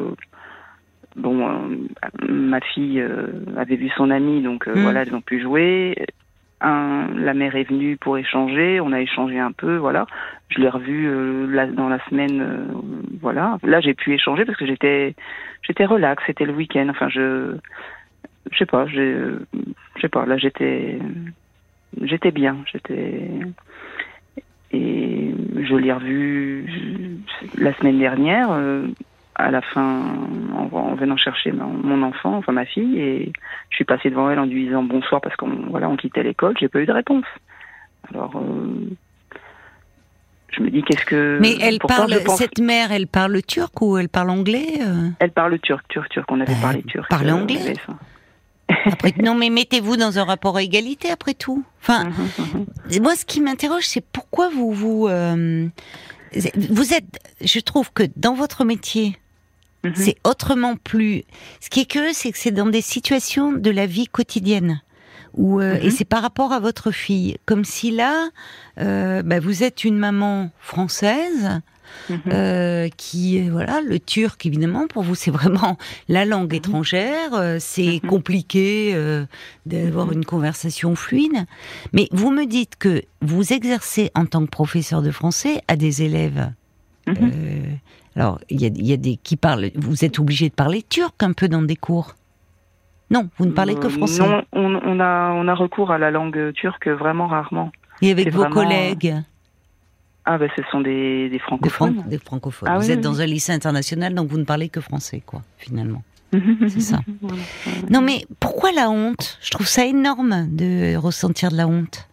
bon, 1.16 1.48
euh, 1.48 2.26
ma 2.28 2.60
fille 2.60 3.00
euh, 3.00 3.26
avait 3.56 3.76
vu 3.76 3.88
son 3.96 4.10
amie, 4.10 4.42
donc 4.42 4.68
euh, 4.68 4.74
Mm. 4.74 4.82
voilà, 4.82 5.02
elles 5.02 5.14
ont 5.14 5.20
pu 5.20 5.40
jouer. 5.40 5.96
Un, 6.62 7.08
la 7.16 7.32
mère 7.32 7.56
est 7.56 7.64
venue 7.68 7.96
pour 7.96 8.18
échanger, 8.18 8.80
on 8.80 8.92
a 8.92 9.00
échangé 9.00 9.38
un 9.38 9.52
peu, 9.52 9.76
voilà. 9.76 10.06
Je 10.50 10.60
l'ai 10.60 10.68
revue 10.68 11.08
euh, 11.08 11.72
dans 11.72 11.88
la 11.88 11.98
semaine, 12.06 12.40
euh, 12.40 12.64
voilà. 13.22 13.56
Là, 13.62 13.80
j'ai 13.80 13.94
pu 13.94 14.12
échanger 14.12 14.44
parce 14.44 14.58
que 14.58 14.66
j'étais, 14.66 15.14
j'étais 15.62 15.86
relax, 15.86 16.22
c'était 16.26 16.44
le 16.44 16.52
week-end. 16.52 16.88
Enfin, 16.90 17.08
je, 17.08 17.56
je 18.52 18.58
sais 18.58 18.66
pas, 18.66 18.86
j'ai, 18.86 19.16
je 19.96 20.00
sais 20.02 20.08
pas. 20.10 20.26
Là, 20.26 20.36
j'étais, 20.36 20.98
j'étais 22.02 22.30
bien, 22.30 22.58
j'étais. 22.70 23.30
Et 24.72 25.34
je 25.62 25.74
l'ai 25.76 25.92
revu 25.92 26.66
la 27.58 27.72
semaine 27.74 27.98
dernière, 27.98 28.48
euh, 28.52 28.86
à 29.40 29.50
la 29.50 29.60
fin, 29.62 30.04
en, 30.54 30.68
en 30.76 30.94
venant 30.94 31.16
chercher 31.16 31.52
mon, 31.52 31.66
mon 31.68 32.02
enfant, 32.02 32.36
enfin 32.36 32.52
ma 32.52 32.64
fille, 32.64 32.98
et 32.98 33.32
je 33.70 33.76
suis 33.76 33.84
passée 33.84 34.10
devant 34.10 34.30
elle 34.30 34.38
en 34.38 34.44
lui 34.46 34.66
disant 34.66 34.82
bonsoir 34.82 35.20
parce 35.20 35.36
qu'on 35.36 35.50
voilà, 35.70 35.88
on 35.88 35.96
quittait 35.96 36.22
l'école, 36.22 36.54
j'ai 36.60 36.68
pas 36.68 36.80
eu 36.80 36.86
de 36.86 36.92
réponse. 36.92 37.24
Alors, 38.12 38.32
euh, 38.36 38.90
je 40.52 40.62
me 40.62 40.70
dis 40.70 40.82
qu'est-ce 40.82 41.04
que. 41.04 41.38
Mais 41.40 41.56
elle 41.60 41.78
parle, 41.78 42.22
pense- 42.24 42.38
cette 42.38 42.58
mère, 42.58 42.90
elle 42.92 43.06
parle 43.06 43.40
turc 43.42 43.80
ou 43.82 43.96
elle 43.98 44.08
parle 44.08 44.30
anglais 44.30 44.80
euh? 44.80 45.08
Elle 45.20 45.30
parle 45.30 45.58
turc, 45.60 45.86
turc, 45.88 46.08
turc. 46.08 46.30
On 46.30 46.40
avait 46.40 46.52
Euh, 46.52 46.60
parlé 46.62 46.82
turc. 46.82 47.08
parle 47.08 47.28
euh, 47.28 47.34
anglais. 47.34 47.74
Après, 48.86 49.12
non, 49.22 49.34
mais 49.34 49.50
mettez-vous 49.50 49.96
dans 49.96 50.18
un 50.18 50.24
rapport 50.24 50.56
à 50.56 50.62
égalité 50.62 51.10
après 51.10 51.34
tout. 51.34 51.64
Enfin, 51.82 52.04
Mhm, 52.08 52.66
mhm. 52.96 53.02
moi, 53.02 53.14
ce 53.14 53.24
qui 53.24 53.40
m'interroge, 53.40 53.82
c'est 53.84 54.04
pourquoi 54.12 54.48
vous 54.48 54.72
vous 54.72 55.06
euh, 55.08 55.66
vous 56.70 56.94
êtes. 56.94 57.18
Je 57.44 57.60
trouve 57.60 57.92
que 57.92 58.04
dans 58.16 58.34
votre 58.34 58.64
métier, 58.64 59.16
Mhm. 59.84 59.92
c'est 59.94 60.16
autrement 60.24 60.76
plus. 60.76 61.22
Ce 61.60 61.70
qui 61.70 61.80
est 61.80 61.84
curieux, 61.90 62.12
c'est 62.12 62.32
que 62.32 62.38
c'est 62.38 62.50
dans 62.50 62.66
des 62.66 62.82
situations 62.82 63.52
de 63.52 63.70
la 63.70 63.86
vie 63.86 64.06
quotidienne. 64.06 64.82
Où, 65.34 65.60
euh, 65.60 65.74
Mhm. 65.74 65.80
Et 65.86 65.90
c'est 65.90 66.04
par 66.04 66.22
rapport 66.22 66.52
à 66.52 66.58
votre 66.60 66.90
fille. 66.90 67.36
Comme 67.46 67.64
si 67.64 67.90
là, 67.92 68.28
euh, 68.78 69.22
bah, 69.22 69.38
vous 69.40 69.62
êtes 69.62 69.84
une 69.84 69.96
maman 69.96 70.50
française 70.60 71.60
Mhm. 72.08 72.20
euh, 72.32 72.88
qui 72.96 73.48
voilà 73.48 73.80
le 73.80 73.98
turc 73.98 74.46
évidemment 74.46 74.86
pour 74.86 75.02
vous 75.02 75.16
c'est 75.16 75.32
vraiment 75.32 75.76
la 76.08 76.24
langue 76.24 76.52
Mhm. 76.52 76.56
étrangère 76.58 77.34
euh, 77.34 77.56
c'est 77.58 77.98
Mhm. 78.02 78.08
compliqué 78.08 78.92
euh, 78.94 79.24
d'avoir 79.66 80.06
Mhm. 80.06 80.12
une 80.12 80.24
conversation 80.24 80.94
fluide 80.94 81.46
mais 81.92 82.06
vous 82.12 82.30
me 82.30 82.46
dites 82.46 82.76
que 82.78 83.02
vous 83.22 83.52
exercez 83.52 84.12
en 84.14 84.24
tant 84.26 84.44
que 84.44 84.50
professeur 84.50 85.02
de 85.02 85.10
français 85.10 85.62
à 85.66 85.74
des 85.74 86.02
élèves 86.02 86.52
Mhm. 87.08 87.16
Alors 88.16 88.38
il 88.50 88.60
y 88.60 88.64
a, 88.64 88.68
il 88.68 88.86
y 88.86 88.92
a 88.92 88.96
des 88.96 89.16
qui 89.16 89.36
parlent 89.36 89.70
vous 89.74 90.04
êtes 90.04 90.18
obligé 90.18 90.48
de 90.48 90.54
parler 90.54 90.82
turc 90.82 91.22
un 91.22 91.32
peu 91.32 91.48
dans 91.48 91.62
des 91.62 91.76
cours 91.76 92.14
non 93.10 93.28
vous 93.38 93.46
ne 93.46 93.52
parlez 93.52 93.74
que 93.74 93.86
Euh, 93.86 93.90
français 93.90 94.22
Non, 94.26 94.42
on, 94.52 94.74
on 94.84 95.00
a, 95.00 95.32
on 95.32 95.48
a 95.48 95.54
recours 95.54 95.90
à 95.90 95.98
la 95.98 96.10
langue 96.10 96.52
turque 96.54 96.88
vraiment 96.88 97.26
rarement. 97.26 97.70
et 98.02 98.10
avec 98.10 98.30
vos 98.32 98.40
vraiment- 98.40 98.54
collègues 98.54 99.14
Ah, 100.24 100.38
ben 100.38 100.48
ce 100.56 100.62
sont 100.70 100.80
des, 100.80 101.24
des 101.24 101.30
des, 101.30 101.38
francophones. 101.38 101.94
fran- 102.00 102.08
des 102.08 102.18
francophones 102.18 102.68
Ah 102.70 102.78
vous 102.78 102.86
oui, 102.86 102.90
êtes 102.92 102.98
oui, 102.98 103.02
dans 103.04 103.20
un 103.20 103.26
lycée 103.26 103.52
international 103.52 104.14
donc 104.14 104.28
vous 104.28 104.38
ne 104.38 104.44
parlez 104.44 104.68
que 104.68 104.80
français 104.80 105.22
quoi 105.24 105.42
finalement 105.58 106.02
c'est 106.68 106.78
ça. 106.78 107.00
Non, 107.90 108.00
mais 108.02 108.24
pourquoi 108.38 108.70
la 108.70 108.88
honte? 108.88 109.36
Je 109.42 109.50
trouve 109.50 109.66
ça 109.66 109.84
énorme 109.84 110.46
de 110.54 110.94
ressentir 110.94 111.50
de 111.50 111.56
la 111.56 111.66
honte. 111.66 112.06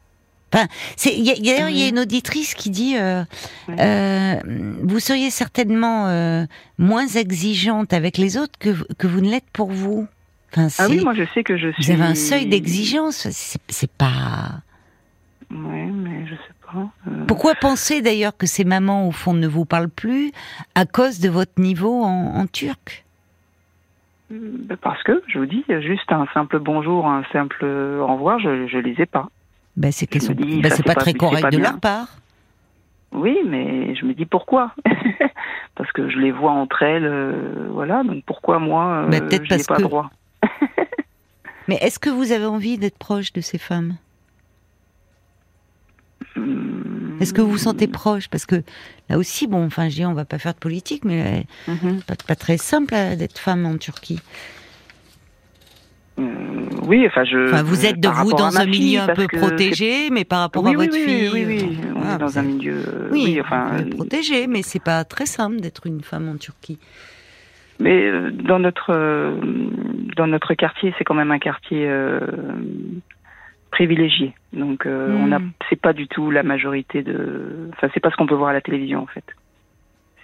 Enfin, 0.54 0.68
c'est 0.96 1.14
il 1.14 1.26
y 1.26 1.32
a- 1.32 1.36
d'ailleurs 1.36 1.70
il 1.70 1.78
y 1.78 1.84
a 1.84 1.90
une 1.90 2.00
auditrice 2.00 2.54
qui 2.54 2.70
dit 2.70 2.96
euh, 2.98 3.24
Ouais. 3.68 3.76
euh, 3.80 4.36
vous 4.82 5.00
seriez 5.00 5.30
certainement 5.30 6.08
euh, 6.08 6.46
moins 6.78 7.06
exigeante 7.08 7.92
avec 7.92 8.18
les 8.18 8.38
autres 8.38 8.58
que 8.60 8.70
que 8.96 9.08
vous 9.08 9.20
ne 9.22 9.30
l'êtes 9.30 9.50
pour 9.52 9.72
vous. 9.72 10.08
Enfin, 10.56 10.68
Ah 10.80 10.88
oui, 10.90 11.04
moi 11.04 11.14
je 11.14 11.24
sais 11.34 11.44
que 11.44 11.58
je 11.58 11.70
suis. 11.74 11.84
vous 11.84 11.92
avez 11.92 12.04
un 12.04 12.16
seuil 12.16 12.46
d'exigence. 12.46 13.28
C'est 13.68 13.92
pas. 13.92 14.62
Ouais, 15.52 15.86
mais 15.86 16.26
je 16.28 16.36
sais 16.36 16.42
pas. 16.66 16.90
Pourquoi 17.28 17.54
penser 17.56 18.02
d'ailleurs 18.02 18.36
que 18.36 18.48
ces 18.48 18.64
mamans 18.64 19.08
au 19.08 19.12
fond 19.12 19.34
ne 19.34 19.48
vous 19.48 19.66
parlent 19.66 19.90
plus 19.90 20.32
à 20.76 20.86
cause 20.86 21.20
de 21.20 21.30
votre 21.30 21.60
niveau 21.62 22.04
en, 22.04 22.36
en 22.38 22.48
turc? 22.48 23.06
Ben, 24.30 24.76
Parce 24.82 25.02
que, 25.04 25.24
je 25.28 25.40
vous 25.40 25.46
dis, 25.46 25.64
juste 25.82 26.12
un 26.12 26.26
simple 26.34 26.60
bonjour, 26.60 27.08
un 27.08 27.24
simple 27.32 27.64
au 27.66 28.08
revoir, 28.08 28.40
je, 28.40 28.68
je 28.68 28.78
les 28.78 28.96
ai 29.02 29.06
pas. 29.06 29.30
Ben 29.78 29.92
c'est 29.92 30.08
sont- 30.22 30.34
ben, 30.34 30.62
pas, 30.62 30.84
pas- 30.84 30.96
très 30.96 31.14
correct 31.14 31.42
pas 31.44 31.52
de 31.52 31.58
leur 31.60 31.80
part. 31.80 32.18
Oui, 33.14 33.38
mais 33.46 33.96
je 33.96 34.06
me 34.06 34.14
dis 34.14 34.26
pourquoi 34.26 34.74
Parce 35.76 35.92
que 35.92 36.10
je 36.10 36.18
les 36.18 36.32
vois 36.32 36.52
entre 36.52 36.82
elles, 36.84 37.06
euh, 37.06 37.68
voilà, 37.72 38.04
donc 38.04 38.24
pourquoi 38.26 38.60
moi, 38.60 39.04
euh, 39.06 39.08
Ben, 39.08 39.22
peut-être 39.28 39.46
je 39.46 39.56
n'ai 39.56 39.64
pas 39.64 39.78
que- 39.78 39.84
droit 39.84 40.10
Mais 41.68 41.76
est-ce 41.82 42.00
que 42.00 42.10
vous 42.10 42.32
avez 42.32 42.46
envie 42.46 42.78
d'être 42.78 42.98
proche 42.98 43.32
de 43.34 43.42
ces 43.42 43.58
femmes? 43.58 43.96
Hum, 46.36 47.18
Est-ce 47.20 47.34
que 47.34 47.42
vous 47.42 47.52
vous 47.52 47.58
sentez 47.58 47.88
proche? 47.88 48.28
Parce 48.30 48.46
que 48.46 48.64
là 49.10 49.18
aussi, 49.18 49.48
bon, 49.48 49.66
enfin, 49.66 49.90
je 49.90 49.96
dis, 49.96 50.06
on 50.06 50.14
va 50.14 50.26
pas 50.26 50.40
faire 50.40 50.54
de 50.54 50.60
politique, 50.60 51.04
mais 51.06 51.46
mhm. 51.68 52.02
pas, 52.08 52.16
pas 52.28 52.36
très 52.36 52.58
simple 52.58 52.94
euh, 52.94 53.16
d'être 53.16 53.38
femme 53.40 53.66
en 53.66 53.78
Turquie. 53.78 54.20
Euh, 56.20 56.24
oui, 56.88 57.06
enfin, 57.08 57.24
je. 57.24 57.46
Enfin, 57.48 57.64
vous 57.64 57.86
êtes 57.86 58.00
de 58.00 58.08
vous 58.08 58.32
dans 58.32 58.58
un 58.60 58.66
milieu 58.66 59.02
un 59.02 59.08
peu 59.14 59.28
protégé, 59.28 60.10
mais 60.12 60.26
par 60.26 60.40
rapport 60.40 60.64
Oui, 60.64 60.72
à 60.76 60.78
oui, 60.78 60.86
votre 60.88 60.98
oui, 60.98 61.04
fille. 61.06 61.30
oui, 61.34 61.46
oui, 61.46 61.78
euh, 61.84 61.92
on 61.96 62.00
voilà, 62.00 62.16
est 62.16 62.18
dans 62.18 62.40
un 62.40 62.42
milieu. 62.42 62.74
euh, 62.88 63.10
Oui, 63.12 63.24
Oui, 63.26 63.42
enfin. 63.42 63.78
êtes 63.78 63.90
protégé, 63.96 64.48
mais 64.48 64.62
c'est 64.64 64.84
pas 64.84 65.04
très 65.04 65.26
simple 65.28 65.58
d'être 65.58 65.86
une 65.86 66.02
femme 66.02 66.28
en 66.28 66.38
Turquie. 66.38 66.80
Mais 67.80 68.06
euh, 68.08 68.32
dans 68.32 68.58
notre 68.58 68.92
euh, 68.92 69.36
dans 70.16 70.26
notre 70.26 70.56
quartier, 70.56 70.94
c'est 70.98 71.04
quand 71.04 71.14
même 71.14 71.30
un 71.32 71.38
quartier 71.38 71.86
euh, 71.88 72.20
privilégié. 73.72 74.34
Donc 74.54 74.86
euh, 74.86 75.10
Hmm. 75.14 75.24
on 75.24 75.36
a 75.36 75.40
c'est 75.70 75.80
pas 75.80 75.94
du 75.94 76.08
tout 76.08 76.32
la 76.32 76.42
majorité 76.44 77.04
de 77.04 77.70
enfin 77.74 77.90
c'est 77.94 78.00
pas 78.00 78.10
ce 78.10 78.16
qu'on 78.16 78.26
peut 78.26 78.34
voir 78.36 78.50
à 78.50 78.54
la 78.54 78.62
télévision 78.62 79.02
en 79.04 79.06
fait. 79.08 79.24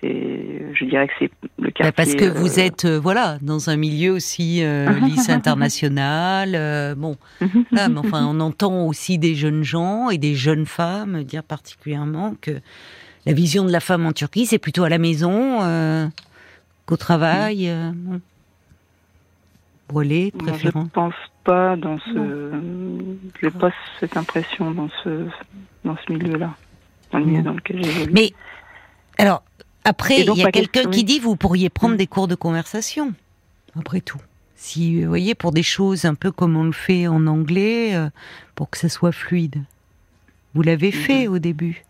Je 0.03 0.85
dirais 0.85 1.07
que 1.07 1.13
c'est 1.19 1.31
le 1.59 1.67
Bah, 1.67 1.71
quartier. 1.71 1.91
parce 1.93 2.15
que 2.15 2.25
vous 2.25 2.59
euh, 2.59 2.63
êtes, 2.63 2.85
euh, 2.85 2.99
voilà, 2.99 3.37
dans 3.41 3.69
un 3.69 3.75
milieu 3.77 4.11
aussi 4.11 4.63
euh, 4.63 4.89
lycée 4.99 5.31
international. 5.31 6.95
bon, 6.97 7.17
là, 7.71 7.87
mais 7.89 7.99
enfin, 7.99 8.25
on 8.27 8.39
entend 8.39 8.85
aussi 8.87 9.17
des 9.17 9.35
jeunes 9.35 9.63
gens 9.63 10.09
et 10.09 10.17
des 10.17 10.35
jeunes 10.35 10.65
femmes 10.65 11.23
dire 11.23 11.43
particulièrement 11.43 12.35
que 12.41 12.59
la 13.25 13.33
vision 13.33 13.63
de 13.65 13.71
la 13.71 13.79
femme 13.79 14.05
en 14.05 14.11
Turquie, 14.11 14.45
c'est 14.45 14.57
plutôt 14.59 14.83
à 14.83 14.89
la 14.89 14.97
maison 14.97 15.59
qu'au 16.85 16.97
travail. 16.97 17.71
bon. 17.95 18.19
Brûlé, 19.89 20.31
Moi, 20.33 20.43
je 20.47 20.49
préférence. 20.51 20.89
pense 20.93 21.13
pas 21.43 21.75
dans 21.75 21.99
ce. 21.99 22.51
Je 23.41 23.45
n'ai 23.45 23.51
pas 23.51 23.69
cette 23.99 24.15
impression 24.17 24.71
dans 24.71 24.89
ce 25.03 25.27
dans 25.83 25.95
ce 26.07 26.11
milieu-là, 26.13 26.51
dans 27.11 27.19
le 27.19 27.25
milieu 27.25 27.43
dans 27.43 27.53
lequel 27.53 27.83
j'évolue. 27.83 28.11
Mais 28.13 28.31
alors, 29.17 29.43
après, 29.85 30.21
il 30.21 30.33
y 30.35 30.43
a 30.43 30.51
quelqu'un 30.51 30.89
qui 30.89 31.03
dit 31.03 31.19
vous 31.19 31.35
pourriez 31.35 31.69
prendre 31.69 31.95
Mm. 31.95 31.97
des 31.97 32.07
cours 32.07 32.27
de 32.27 32.35
conversation. 32.35 33.13
Après 33.77 34.01
tout, 34.01 34.21
si 34.55 35.01
vous 35.01 35.07
voyez 35.09 35.33
pour 35.35 35.51
des 35.51 35.63
choses 35.63 36.05
un 36.05 36.15
peu 36.15 36.31
comme 36.31 36.55
on 36.55 36.63
le 36.63 36.71
fait 36.71 37.07
en 37.07 37.25
anglais, 37.27 37.95
euh, 37.95 38.09
pour 38.55 38.69
que 38.69 38.77
ça 38.77 38.87
soit 38.89 39.11
fluide. 39.11 39.55
Vous 40.53 40.61
l'avez 40.61 40.87
Mhm. 40.87 40.93
fait 40.93 41.27
au 41.27 41.39
début. 41.39 41.83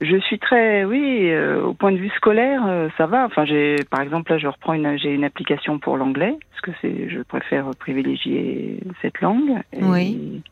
Je 0.00 0.16
suis 0.20 0.38
très, 0.38 0.84
oui, 0.84 1.28
euh, 1.30 1.62
au 1.62 1.74
point 1.74 1.92
de 1.92 1.98
vue 1.98 2.08
scolaire, 2.16 2.62
euh, 2.66 2.88
ça 2.96 3.06
va. 3.06 3.26
Enfin, 3.26 3.44
j'ai, 3.44 3.76
par 3.90 4.00
exemple, 4.00 4.30
là, 4.32 4.38
je 4.38 4.46
reprends 4.46 4.72
une, 4.72 4.96
j'ai 4.98 5.12
une 5.12 5.24
application 5.24 5.78
pour 5.78 5.98
l'anglais 5.98 6.38
parce 6.50 6.60
que 6.62 6.70
c'est, 6.80 7.10
je 7.10 7.20
préfère 7.20 7.68
privilégier 7.78 8.80
cette 9.02 9.20
langue. 9.20 9.60
Et- 9.74 9.82
Oui. 9.84 10.42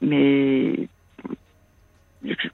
Mais, 0.00 0.88
je- 2.24 2.48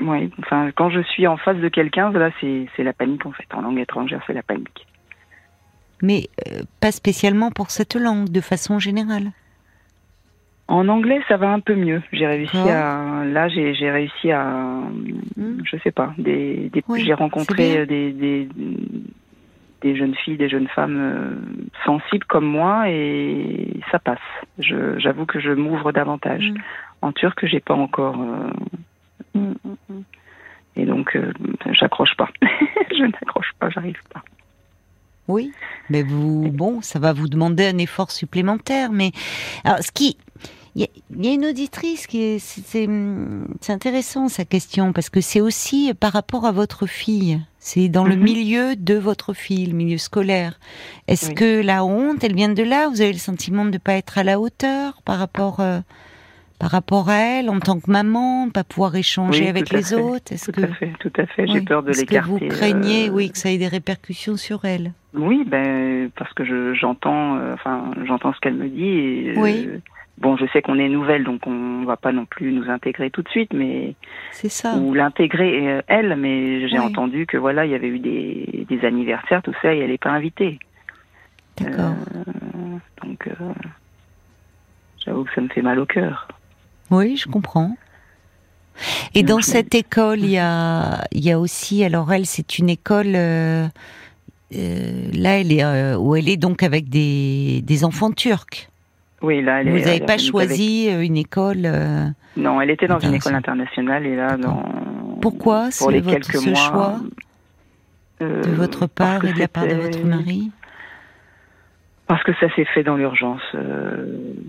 ouais, 0.00 0.30
enfin, 0.38 0.70
quand 0.74 0.90
je 0.90 1.00
suis 1.00 1.26
en 1.26 1.36
face 1.36 1.58
de 1.58 1.68
quelqu'un, 1.68 2.10
là, 2.12 2.30
c'est, 2.40 2.66
c'est 2.76 2.82
la 2.84 2.92
panique 2.92 3.26
en 3.26 3.32
fait. 3.32 3.46
En 3.54 3.62
langue 3.62 3.78
étrangère, 3.78 4.22
c'est 4.26 4.32
la 4.32 4.42
panique. 4.42 4.86
Mais 6.02 6.28
euh, 6.48 6.60
pas 6.80 6.92
spécialement 6.92 7.50
pour 7.50 7.70
cette 7.70 7.94
langue, 7.96 8.28
de 8.28 8.40
façon 8.40 8.78
générale. 8.78 9.32
En 10.68 10.88
anglais, 10.88 11.20
ça 11.28 11.36
va 11.36 11.50
un 11.52 11.60
peu 11.60 11.74
mieux. 11.76 12.02
J'ai 12.12 12.26
réussi 12.26 12.56
à, 12.56 13.24
là, 13.24 13.48
j'ai, 13.48 13.72
j'ai 13.74 13.90
réussi 13.90 14.30
à, 14.32 14.80
Hmm. 15.36 15.58
je 15.64 15.76
sais 15.84 15.92
pas, 15.92 16.12
des, 16.18 16.70
des 16.72 16.82
Oui, 16.88 17.04
j'ai 17.04 17.12
rencontré 17.14 17.84
des, 17.86 18.10
des, 18.12 18.48
des 19.82 19.96
jeunes 19.96 20.14
filles, 20.14 20.36
des 20.38 20.48
jeunes 20.48 20.66
femmes 20.68 20.98
euh, 20.98 21.36
sensibles 21.84 22.24
comme 22.26 22.46
moi 22.46 22.88
et 22.90 23.78
ça 23.92 23.98
passe. 23.98 24.18
Je, 24.58 24.98
j'avoue 24.98 25.26
que 25.26 25.38
je 25.40 25.50
m'ouvre 25.52 25.92
davantage. 25.92 26.50
Mm. 26.50 26.56
En 27.02 27.12
turc, 27.12 27.44
j'ai 27.46 27.60
pas 27.60 27.74
encore. 27.74 28.20
euh, 28.20 28.50
Et 30.76 30.84
donc, 30.84 31.16
euh, 31.16 31.32
j'accroche 31.72 32.14
pas. 32.16 32.28
je 32.90 33.02
n'accroche 33.04 33.52
pas, 33.58 33.70
j'arrive 33.70 34.00
pas. 34.12 34.22
Oui, 35.28 35.50
mais 35.90 36.02
vous, 36.02 36.50
bon, 36.52 36.82
ça 36.82 36.98
va 36.98 37.12
vous 37.12 37.28
demander 37.28 37.66
un 37.66 37.78
effort 37.78 38.10
supplémentaire. 38.10 38.92
Mais 38.92 39.10
alors, 39.64 39.80
ce 39.82 39.90
qui, 39.90 40.16
il 40.76 40.82
y, 40.82 40.84
a- 41.28 41.32
une 41.32 41.46
auditrice 41.46 42.06
qui 42.06 42.20
est, 42.22 42.38
c'est- 42.38 42.86
intéressant 43.72 44.28
sa 44.28 44.44
question 44.44 44.92
parce 44.92 45.10
que 45.10 45.20
c'est 45.20 45.40
aussi 45.40 45.92
par 45.98 46.12
rapport 46.12 46.44
à 46.44 46.52
votre 46.52 46.86
fille. 46.86 47.40
C'est 47.58 47.88
dans 47.88 48.04
le 48.04 48.14
Mhm. 48.14 48.22
milieu 48.22 48.76
de 48.76 48.94
votre 48.94 49.32
fille, 49.32 49.66
le 49.66 49.72
milieu 49.74 49.98
scolaire. 49.98 50.60
Est-ce 51.08 51.28
Oui. 51.30 51.34
que 51.34 51.60
la 51.62 51.84
honte, 51.84 52.22
elle 52.22 52.36
vient 52.36 52.48
de 52.50 52.62
là? 52.62 52.88
Vous 52.88 53.00
avez 53.00 53.12
le 53.12 53.18
sentiment 53.18 53.64
de 53.64 53.70
ne 53.70 53.78
pas 53.78 53.94
être 53.94 54.18
à 54.18 54.22
la 54.22 54.38
hauteur 54.38 55.00
par 55.04 55.18
rapport, 55.18 55.58
euh, 55.58 55.80
par 56.58 56.70
rapport 56.70 57.08
à 57.10 57.16
elle 57.16 57.50
en 57.50 57.60
tant 57.60 57.78
que 57.80 57.90
maman, 57.90 58.48
pas 58.50 58.64
pouvoir 58.64 58.94
échanger 58.96 59.44
Oui, 59.44 59.48
avec 59.48 59.70
les 59.70 59.82
fait. 59.82 59.94
autres 59.94 60.32
Est-ce 60.32 60.50
Tout 60.50 60.60
que 60.62 60.66
à 60.66 60.74
fait, 60.74 60.92
tout 61.00 61.12
à 61.18 61.26
fait. 61.26 61.42
oui, 61.42 61.50
J'ai 61.52 61.60
peur 61.60 61.82
de 61.82 61.90
est-ce 61.90 62.04
que 62.04 62.10
l'écarter. 62.10 62.30
vous 62.30 62.38
craignez, 62.48 63.08
euh, 63.08 63.12
oui, 63.12 63.30
que 63.30 63.38
ça 63.38 63.50
ait 63.50 63.58
des 63.58 63.68
répercussions 63.68 64.36
sur 64.36 64.64
elle? 64.64 64.92
Oui, 65.14 65.44
ben 65.46 66.10
parce 66.16 66.32
que 66.34 66.44
je 66.44 66.74
j'entends, 66.74 67.36
euh, 67.36 67.54
enfin 67.54 67.90
j'entends 68.06 68.32
ce 68.32 68.40
qu'elle 68.40 68.54
me 68.54 68.68
dit. 68.68 68.84
Et, 68.86 69.28
euh, 69.36 69.40
Oui. 69.40 69.68
Bon, 70.18 70.34
je 70.38 70.46
sais 70.46 70.62
qu'on 70.62 70.78
est 70.78 70.88
nouvelle, 70.88 71.24
donc 71.24 71.46
on 71.46 71.84
va 71.84 71.98
pas 71.98 72.10
non 72.10 72.24
plus 72.24 72.50
nous 72.50 72.70
intégrer 72.70 73.10
tout 73.10 73.20
de 73.20 73.28
suite, 73.28 73.52
mais 73.52 73.94
C'est 74.32 74.48
ça. 74.48 74.74
ou 74.76 74.94
l'intégrer 74.94 75.68
euh, 75.70 75.82
elle. 75.88 76.16
Mais 76.16 76.66
j'ai 76.68 76.78
Oui. 76.78 76.84
entendu 76.86 77.26
que 77.26 77.36
voilà, 77.36 77.66
il 77.66 77.72
y 77.72 77.74
avait 77.74 77.88
eu 77.88 77.98
des, 77.98 78.64
des 78.66 78.84
anniversaires, 78.86 79.42
tout 79.42 79.52
ça, 79.60 79.74
et 79.74 79.78
elle 79.80 79.90
n'est 79.90 79.98
pas 79.98 80.10
invitée. 80.12 80.58
D'accord. 81.60 81.92
Donc, 83.04 83.28
j'avoue 85.04 85.24
que 85.24 85.34
ça 85.34 85.40
me 85.42 85.48
fait 85.48 85.62
mal 85.62 85.78
au 85.78 85.86
cœur. 85.86 86.28
Oui, 86.90 87.16
je 87.16 87.28
comprends. 87.28 87.76
Et 89.14 89.22
dans 89.22 89.40
cette 89.40 89.74
école, 89.74 90.20
il 90.20 90.30
y 90.30 90.38
a, 90.38 91.04
il 91.12 91.24
y 91.24 91.32
a 91.32 91.38
aussi, 91.40 91.82
alors 91.82 92.12
elle, 92.12 92.26
c'est 92.26 92.58
une 92.58 92.68
école, 92.68 93.14
euh, 93.14 93.66
euh, 94.54 95.08
là, 95.14 95.40
elle 95.40 95.50
est, 95.52 95.64
euh, 95.64 95.96
où 95.96 96.14
elle 96.14 96.28
est 96.28 96.36
donc 96.36 96.62
avec 96.62 96.88
des, 96.90 97.62
des 97.62 97.84
enfants 97.84 98.12
turcs. 98.12 98.68
Oui, 99.22 99.42
là, 99.42 99.62
elle 99.62 99.70
Vous 99.70 99.78
est- 99.78 99.84
n'avez 99.86 100.00
pas 100.00 100.18
choisi 100.18 100.88
une 100.88 101.16
école. 101.16 101.66
Non, 102.36 102.60
elle 102.60 102.70
était 102.70 102.86
dans 102.86 102.98
une 102.98 103.14
école 103.14 103.34
Internationale. 103.34 104.04
et 104.06 104.14
là, 104.14 104.36
dans 104.36 104.62
Pourquoi 105.22 105.62
pour 105.64 105.72
c'est 105.72 105.92
les 105.92 106.00
votre 106.00 106.18
quelques 106.18 106.36
ce 106.42 106.50
mois 106.50 106.54
choix 106.60 107.00
de 108.20 108.50
votre 108.52 108.86
part 108.86 109.24
et 109.24 109.32
de 109.32 109.38
la 109.38 109.48
part 109.48 109.66
de 109.66 109.74
votre 109.74 110.04
mari? 110.04 110.50
Parce 112.06 112.22
que 112.22 112.32
ça 112.34 112.48
s'est 112.54 112.64
fait 112.66 112.82
dans 112.84 112.96
l'urgence. 112.96 113.42
Euh, 113.54 114.06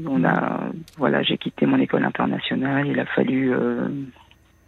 on 0.07 0.23
a, 0.23 0.59
voilà, 0.97 1.23
j'ai 1.23 1.37
quitté 1.37 1.65
mon 1.65 1.79
école 1.79 2.03
internationale. 2.05 2.85
Il 2.87 2.99
a 2.99 3.05
fallu 3.05 3.51
euh, 3.51 3.87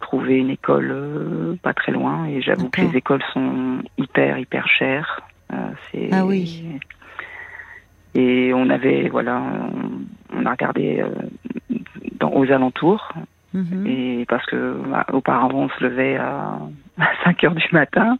trouver 0.00 0.38
une 0.38 0.50
école 0.50 0.90
euh, 0.90 1.54
pas 1.62 1.72
très 1.72 1.92
loin, 1.92 2.26
et 2.26 2.42
j'avoue 2.42 2.68
que 2.68 2.80
les 2.80 2.96
écoles 2.96 3.22
sont 3.32 3.78
hyper 3.96 4.38
hyper 4.38 4.66
chères. 4.68 5.20
Ah 6.12 6.24
oui. 6.26 6.64
Et 8.14 8.52
on 8.54 8.68
avait, 8.70 9.08
voilà, 9.08 9.40
on, 9.40 10.40
on 10.40 10.46
a 10.46 10.50
regardé 10.50 11.04
dans, 12.18 12.32
aux 12.32 12.50
alentours, 12.50 13.12
Mhm. 13.52 13.84
et 13.84 14.26
parce 14.28 14.46
que 14.46 14.76
bah, 14.88 15.04
auparavant 15.12 15.62
on 15.62 15.68
se 15.70 15.82
levait 15.82 16.16
à, 16.16 16.56
à 17.00 17.06
5 17.24 17.42
heures 17.44 17.54
du 17.56 17.66
matin. 17.72 18.16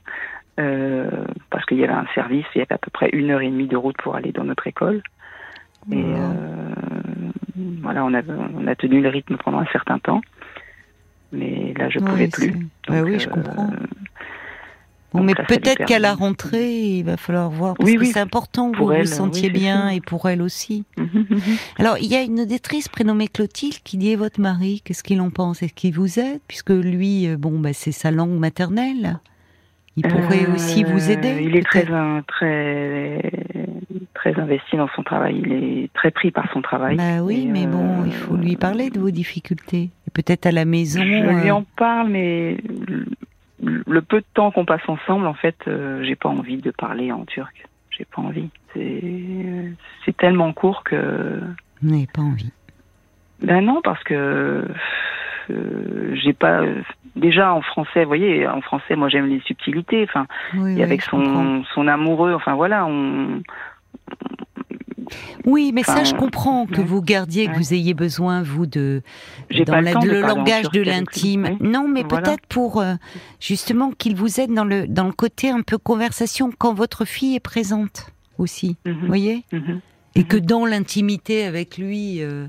Euh, 0.60 1.10
parce 1.50 1.64
qu'il 1.66 1.78
y 1.78 1.84
avait 1.84 1.92
un 1.92 2.06
service, 2.14 2.44
il 2.54 2.58
y 2.58 2.62
avait 2.62 2.74
à 2.74 2.78
peu 2.78 2.90
près 2.92 3.08
une 3.12 3.30
heure 3.30 3.40
et 3.40 3.48
demie 3.50 3.66
de 3.66 3.76
route 3.76 3.96
pour 4.02 4.14
aller 4.14 4.32
dans 4.32 4.44
notre 4.44 4.66
école. 4.66 5.02
Et 5.90 5.96
euh, 5.96 6.68
voilà, 7.82 8.04
on 8.04 8.12
a, 8.14 8.22
on 8.54 8.66
a 8.66 8.74
tenu 8.76 9.00
le 9.00 9.08
rythme 9.08 9.36
pendant 9.42 9.58
un 9.60 9.66
certain 9.72 9.98
temps. 9.98 10.20
Mais 11.32 11.72
là, 11.76 11.88
je 11.88 11.98
Ouais, 12.00 12.04
pouvais 12.10 12.28
plus. 12.28 12.54
Ouais, 12.88 13.00
oui, 13.00 13.18
je 13.18 13.28
euh, 13.28 13.30
comprends. 13.30 13.70
Bon, 15.12 15.24
mais 15.24 15.34
peut-être 15.34 15.86
qu'à 15.86 15.98
la 15.98 16.14
rentrée, 16.14 16.72
il 16.98 17.02
va 17.02 17.16
falloir 17.16 17.50
voir. 17.50 17.76
Parce 17.76 17.88
Oui, 17.88 17.96
que 17.96 18.00
oui. 18.02 18.06
c'est 18.12 18.20
important 18.20 18.70
que 18.70 18.76
Pour 18.76 18.88
vous 18.88 18.92
elle, 18.92 19.06
vous 19.06 19.12
sentiez 19.12 19.48
oui, 19.48 19.58
bien 19.58 19.88
et 19.88 20.00
pour 20.00 20.28
elle 20.28 20.42
aussi. 20.42 20.84
Mhm, 20.96 21.26
mhm. 21.30 21.40
Alors, 21.78 21.98
il 21.98 22.06
y 22.06 22.14
a 22.14 22.22
une 22.22 22.40
auditrice 22.40 22.88
prénommée 22.88 23.26
Clotilde 23.26 23.78
qui 23.82 23.96
dit 23.96 24.14
votre 24.14 24.40
mari, 24.40 24.82
qu'est-ce 24.84 25.02
qu'il 25.02 25.20
en 25.20 25.30
pense? 25.30 25.62
Est-ce 25.62 25.74
qu'il 25.74 25.94
vous 25.94 26.20
aide? 26.20 26.40
Puisque 26.46 26.70
lui, 26.70 27.34
bon, 27.36 27.58
bah, 27.58 27.72
c'est 27.72 27.90
sa 27.92 28.10
langue 28.12 28.38
maternelle. 28.38 29.18
Il 29.96 30.07
pourrait 30.07 30.46
Euh, 30.46 30.55
aussi 30.55 30.85
vous 30.85 31.11
aider 31.11 31.40
Il 31.42 31.57
est 31.57 31.62
très, 31.64 31.85
très, 32.29 33.33
très 34.14 34.38
investi 34.40 34.76
dans 34.76 34.88
son 34.94 35.03
travail. 35.03 35.42
Il 35.44 35.53
est 35.53 35.92
très 35.92 36.11
pris 36.11 36.31
par 36.31 36.50
son 36.53 36.62
travail. 36.62 36.96
Bah 36.96 37.22
oui, 37.22 37.46
mais 37.50 37.66
bon, 37.66 38.03
euh, 38.03 38.07
il 38.07 38.12
faut 38.12 38.37
lui 38.37 38.57
parler 38.57 38.90
de 38.90 38.98
vos 39.00 39.11
difficultés. 39.11 39.90
Peut-être 40.14 40.46
à 40.46 40.53
la 40.53 40.64
maison. 40.64 41.00
Je 41.00 41.07
lui 41.07 41.48
euh, 41.50 41.55
en 41.55 41.64
parle, 41.76 42.09
mais 42.09 42.57
le- 43.62 44.00
peu 44.03 44.20
de 44.20 44.24
temps 44.35 44.50
qu'on 44.50 44.64
passe 44.64 44.88
ensemble, 44.88 45.26
en 45.26 45.35
fait, 45.35 45.57
euh, 45.68 46.03
j'ai 46.05 46.16
pas 46.16 46.29
envie 46.29 46.59
de 46.59 46.70
parler 46.70 47.12
en 47.12 47.24
turc. 47.24 47.66
J'ai 47.90 48.05
pas 48.07 48.22
envie. 48.22 48.48
C'est 48.74 50.16
tellement 50.16 50.53
court 50.53 50.83
que. 50.85 51.40
Vous 51.83 51.90
n'avez 51.90 52.07
pas 52.12 52.22
envie. 52.22 52.53
Ben 53.42 53.61
non, 53.64 53.81
parce 53.83 54.03
que 54.05 54.64
euh, 55.50 56.14
j'ai 56.14 56.33
pas. 56.33 56.62
Déjà 57.16 57.52
en 57.52 57.60
français, 57.60 58.02
vous 58.04 58.08
voyez, 58.08 58.46
en 58.46 58.60
français, 58.60 58.96
moi 58.96 59.08
j'aime 59.08 59.26
les 59.26 59.40
subtilités. 59.40 60.04
Enfin, 60.04 60.26
Oui, 60.54 60.72
et 60.72 60.74
oui, 60.76 60.82
avec 60.82 61.02
son 61.02 61.62
son 61.74 61.88
amoureux. 61.88 62.32
Enfin 62.34 62.54
voilà, 62.54 62.86
on. 62.86 63.42
Oui, 65.44 65.72
mais 65.74 65.82
ça, 65.82 66.04
je 66.04 66.14
comprends 66.14 66.66
que 66.66 66.76
ouais. 66.78 66.84
vous 66.84 67.02
gardiez, 67.02 67.48
que 67.48 67.56
vous 67.56 67.74
ayez 67.74 67.94
besoin, 67.94 68.42
vous, 68.42 68.66
de 68.66 69.02
dans 69.50 69.64
pas 69.64 69.80
la- 69.80 69.90
le 69.90 69.94
temps 69.94 70.00
de 70.00 70.10
le 70.10 70.20
langage 70.20 70.70
de 70.70 70.82
l'intime. 70.82 71.56
Non, 71.60 71.88
mais 71.88 72.04
Voilà. 72.08 72.22
peut-être 72.28 72.46
pour 72.46 72.80
euh, 72.80 72.94
justement 73.40 73.90
qu'il 73.90 74.14
vous 74.14 74.40
aide 74.40 74.52
dans 74.54 74.64
le 74.64 74.86
dans 74.86 75.06
le 75.06 75.12
côté 75.12 75.50
un 75.50 75.62
peu 75.62 75.78
conversation 75.78 76.50
quand 76.56 76.74
votre 76.74 77.04
fille 77.04 77.34
est 77.34 77.40
présente 77.40 78.12
aussi. 78.38 78.76
Mhm, 78.86 78.92
Vous 79.00 79.06
voyez 79.08 79.44
mhm. 79.52 79.80
Et 80.16 80.24
que 80.24 80.36
dans 80.36 80.66
l'intimité 80.66 81.44
avec 81.44 81.78
lui, 81.78 82.22
euh, 82.22 82.46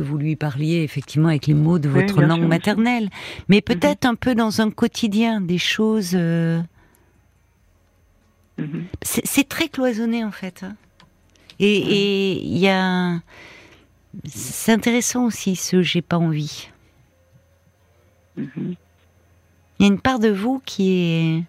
que 0.00 0.06
vous 0.06 0.16
lui 0.16 0.34
parliez 0.34 0.82
effectivement 0.82 1.28
avec 1.28 1.46
les 1.46 1.52
mots 1.52 1.78
de 1.78 1.88
votre 1.88 2.22
langue 2.22 2.40
sûr, 2.40 2.48
maternelle, 2.48 3.10
mais 3.48 3.60
peut-être 3.60 4.06
un 4.06 4.14
peu 4.14 4.34
dans 4.34 4.62
un 4.62 4.70
quotidien, 4.70 5.40
des 5.42 5.58
choses. 5.58 6.12
euh, 6.14 6.60
Mhm. 8.58 8.84
c'est 9.02 9.26
c'est 9.26 9.48
très 9.48 9.68
cloisonné 9.68 10.24
en 10.24 10.30
fait. 10.30 10.62
hein. 10.62 10.74
Et 11.58 12.42
il 12.42 12.58
y 12.58 12.68
a. 12.68 13.20
C'est 14.24 14.72
intéressant 14.72 15.26
aussi 15.26 15.54
ce 15.56 15.82
j'ai 15.82 16.02
pas 16.02 16.16
envie. 16.18 16.68
Mhm. 18.36 18.74
Il 19.78 19.80
y 19.80 19.84
a 19.84 19.86
une 19.92 20.00
part 20.00 20.18
de 20.18 20.28
vous 20.28 20.62
qui 20.64 20.92
est 20.92 21.42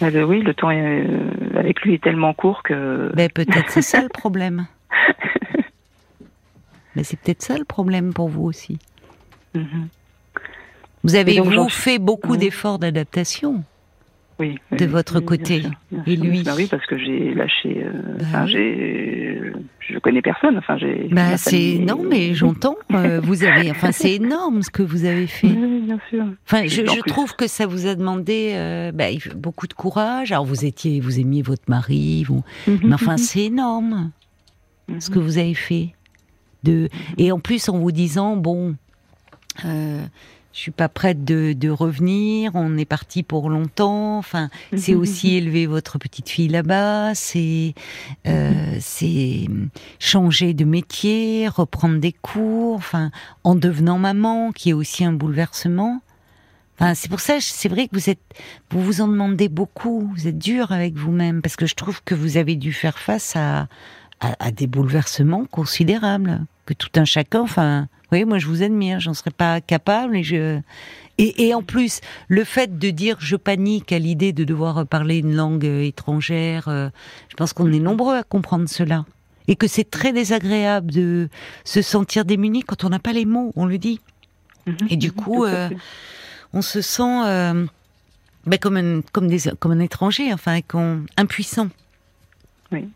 oui, 0.00 0.42
le 0.42 0.54
temps 0.54 0.68
avec 0.68 1.80
lui 1.82 1.94
est 1.94 2.02
tellement 2.02 2.34
court 2.34 2.62
que. 2.62 3.10
Ben, 3.14 3.30
peut-être 3.30 3.70
c'est 3.70 3.82
ça 3.82 4.02
le 4.02 4.08
problème. 4.08 4.66
Mais 6.96 7.04
c'est 7.04 7.18
peut-être 7.18 7.42
ça 7.42 7.58
le 7.58 7.64
problème 7.64 8.12
pour 8.12 8.28
vous 8.28 8.44
aussi. 8.44 8.78
Mhm. 9.54 9.88
Vous 11.04 11.16
avez 11.16 11.40
vous 11.40 11.68
fait 11.68 11.98
beaucoup 11.98 12.36
d'efforts 12.36 12.78
d'adaptation. 12.78 13.62
Oui, 14.40 14.58
de 14.72 14.84
votre 14.84 15.20
côté. 15.20 15.62
Et 16.08 16.16
lui 16.16 16.42
bah 16.42 16.54
Oui, 16.56 16.66
parce 16.68 16.84
que 16.86 16.98
j'ai 16.98 17.32
lâché. 17.34 17.84
Euh, 17.84 17.92
bah 18.18 18.24
enfin, 18.24 18.46
j'ai. 18.46 19.40
Je 19.78 19.98
connais 20.00 20.22
personne. 20.22 20.58
Enfin, 20.58 20.76
j'ai. 20.76 21.08
Bah, 21.12 21.36
c'est 21.36 21.78
non, 21.78 22.02
mais 22.02 22.34
j'entends. 22.34 22.74
Euh, 22.92 23.20
vous 23.22 23.44
avez. 23.44 23.70
Enfin, 23.70 23.92
c'est 23.92 24.14
énorme 24.14 24.62
ce 24.62 24.70
que 24.70 24.82
vous 24.82 25.04
avez 25.04 25.28
fait. 25.28 25.46
Oui, 25.46 25.82
bien 25.82 26.00
sûr. 26.10 26.24
Enfin, 26.46 26.66
je, 26.66 26.84
je 26.84 27.00
trouve 27.06 27.36
que 27.36 27.46
ça 27.46 27.66
vous 27.66 27.86
a 27.86 27.94
demandé 27.94 28.54
euh, 28.54 28.90
bah, 28.90 29.04
beaucoup 29.36 29.68
de 29.68 29.74
courage. 29.74 30.32
Alors, 30.32 30.44
vous 30.44 30.64
étiez, 30.64 30.98
vous 30.98 31.20
aimiez 31.20 31.42
votre 31.42 31.68
mari, 31.68 32.24
vous. 32.24 32.42
Mhm, 32.66 32.80
mais 32.82 32.94
enfin, 32.94 33.12
mhm. 33.12 33.18
c'est 33.18 33.44
énorme 33.44 34.10
ce 34.98 35.10
que 35.10 35.20
vous 35.20 35.38
avez 35.38 35.54
fait. 35.54 35.94
De 36.64 36.88
et 37.18 37.30
en 37.30 37.38
plus 37.38 37.68
en 37.68 37.78
vous 37.78 37.92
disant 37.92 38.36
bon. 38.36 38.74
Euh, 39.64 40.04
je 40.54 40.60
suis 40.60 40.70
pas 40.70 40.88
prête 40.88 41.24
de, 41.24 41.68
revenir. 41.68 42.52
On 42.54 42.78
est 42.78 42.84
parti 42.84 43.24
pour 43.24 43.50
longtemps. 43.50 44.18
Enfin, 44.18 44.50
c'est 44.76 44.94
aussi 44.94 45.34
élever 45.36 45.66
votre 45.66 45.98
petite 45.98 46.28
fille 46.28 46.46
là-bas. 46.46 47.16
C'est 47.16 47.74
euh, 48.28 48.76
c'est 48.80 49.48
changer 49.98 50.54
de 50.54 50.64
métier, 50.64 51.48
reprendre 51.48 51.98
des 51.98 52.12
cours. 52.12 52.76
Enfin, 52.76 53.10
en 53.42 53.56
devenant 53.56 53.98
maman, 53.98 54.52
qui 54.52 54.70
est 54.70 54.74
aussi 54.74 55.04
un 55.04 55.12
bouleversement. 55.12 56.00
Enfin, 56.78 56.94
c'est 56.94 57.08
pour 57.08 57.20
ça, 57.20 57.38
c'est 57.40 57.68
vrai 57.68 57.88
que 57.88 57.96
vous 57.96 58.08
êtes, 58.08 58.22
vous 58.70 58.80
vous 58.80 59.00
en 59.00 59.08
demandez 59.08 59.48
beaucoup. 59.48 60.12
Vous 60.14 60.28
êtes 60.28 60.38
dur 60.38 60.70
avec 60.70 60.94
vous-même 60.94 61.42
parce 61.42 61.56
que 61.56 61.66
je 61.66 61.74
trouve 61.74 62.00
que 62.04 62.14
vous 62.14 62.36
avez 62.36 62.54
dû 62.54 62.72
faire 62.72 62.98
face 63.00 63.34
à, 63.34 63.66
à 64.20 64.50
des 64.52 64.68
bouleversements 64.68 65.46
considérables 65.46 66.46
que 66.66 66.74
tout 66.74 66.88
un 66.96 67.04
chacun. 67.04 67.40
Enfin, 67.40 67.88
oui, 68.12 68.24
moi 68.24 68.38
je 68.38 68.46
vous 68.46 68.62
admire, 68.62 69.00
j'en 69.00 69.14
serais 69.14 69.30
pas 69.30 69.60
capable 69.60 70.16
et 70.16 70.22
je. 70.22 70.60
Et, 71.16 71.54
en 71.54 71.62
plus, 71.62 72.00
le 72.26 72.42
fait 72.42 72.76
de 72.76 72.90
dire 72.90 73.16
je 73.20 73.36
panique 73.36 73.92
à 73.92 74.00
l'idée 74.00 74.32
de 74.32 74.42
devoir 74.42 74.84
parler 74.84 75.18
une 75.18 75.36
langue 75.36 75.64
euh, 75.64 75.84
étrangère, 75.84 76.66
euh, 76.66 76.88
je 77.28 77.36
pense 77.36 77.52
qu'on 77.52 77.72
est 77.72 77.78
nombreux 77.78 78.16
à 78.16 78.24
comprendre 78.24 78.68
cela. 78.68 79.04
Et 79.46 79.54
que 79.54 79.68
c'est 79.68 79.88
très 79.88 80.12
désagréable 80.12 80.90
de 80.90 81.28
se 81.64 81.82
sentir 81.82 82.24
démuni 82.24 82.64
quand 82.64 82.82
on 82.82 82.88
n'a 82.88 82.98
pas 82.98 83.12
les 83.12 83.26
mots, 83.26 83.52
on 83.54 83.66
le 83.66 83.78
dit. 83.78 84.00
Mhm. 84.66 84.76
et 84.88 84.96
du 84.96 85.12
coup, 85.12 85.44
euh, 85.44 85.68
on 86.54 86.62
se 86.62 86.80
sent 86.80 87.22
ben, 88.46 88.58
comme, 88.58 88.76
un, 88.76 89.02
comme, 89.12 89.28
des, 89.28 89.50
comme 89.60 89.72
un 89.72 89.80
étranger, 89.80 90.32
enfin, 90.32 90.58
impuissant. 91.16 91.68
Oui. 92.72 92.88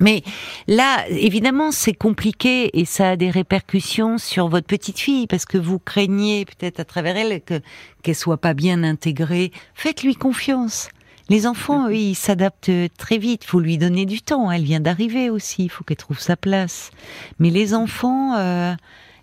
Mais 0.00 0.22
là, 0.66 1.06
évidemment, 1.08 1.70
c'est 1.70 1.94
compliqué 1.94 2.78
et 2.78 2.84
ça 2.84 3.10
a 3.10 3.16
des 3.16 3.30
répercussions 3.30 4.18
sur 4.18 4.48
votre 4.48 4.66
petite 4.66 4.98
fille 4.98 5.26
parce 5.26 5.44
que 5.44 5.58
vous 5.58 5.78
craignez 5.78 6.44
peut-être 6.44 6.80
à 6.80 6.84
travers 6.84 7.16
elle 7.16 7.40
que 7.42 7.60
qu'elle 8.02 8.14
soit 8.14 8.38
pas 8.38 8.54
bien 8.54 8.82
intégrée. 8.82 9.52
Faites-lui 9.74 10.16
confiance. 10.16 10.88
Les 11.30 11.46
enfants, 11.46 11.86
oui, 11.86 12.10
ils 12.10 12.14
s'adaptent 12.14 12.70
très 12.98 13.16
vite. 13.16 13.44
Faut 13.44 13.60
lui 13.60 13.78
donner 13.78 14.04
du 14.04 14.20
temps. 14.20 14.50
Elle 14.50 14.64
vient 14.64 14.80
d'arriver 14.80 15.30
aussi. 15.30 15.64
Il 15.64 15.68
faut 15.70 15.82
qu'elle 15.82 15.96
trouve 15.96 16.20
sa 16.20 16.36
place. 16.36 16.90
Mais 17.38 17.48
les 17.48 17.72
enfants, 17.72 18.36
euh, 18.36 18.74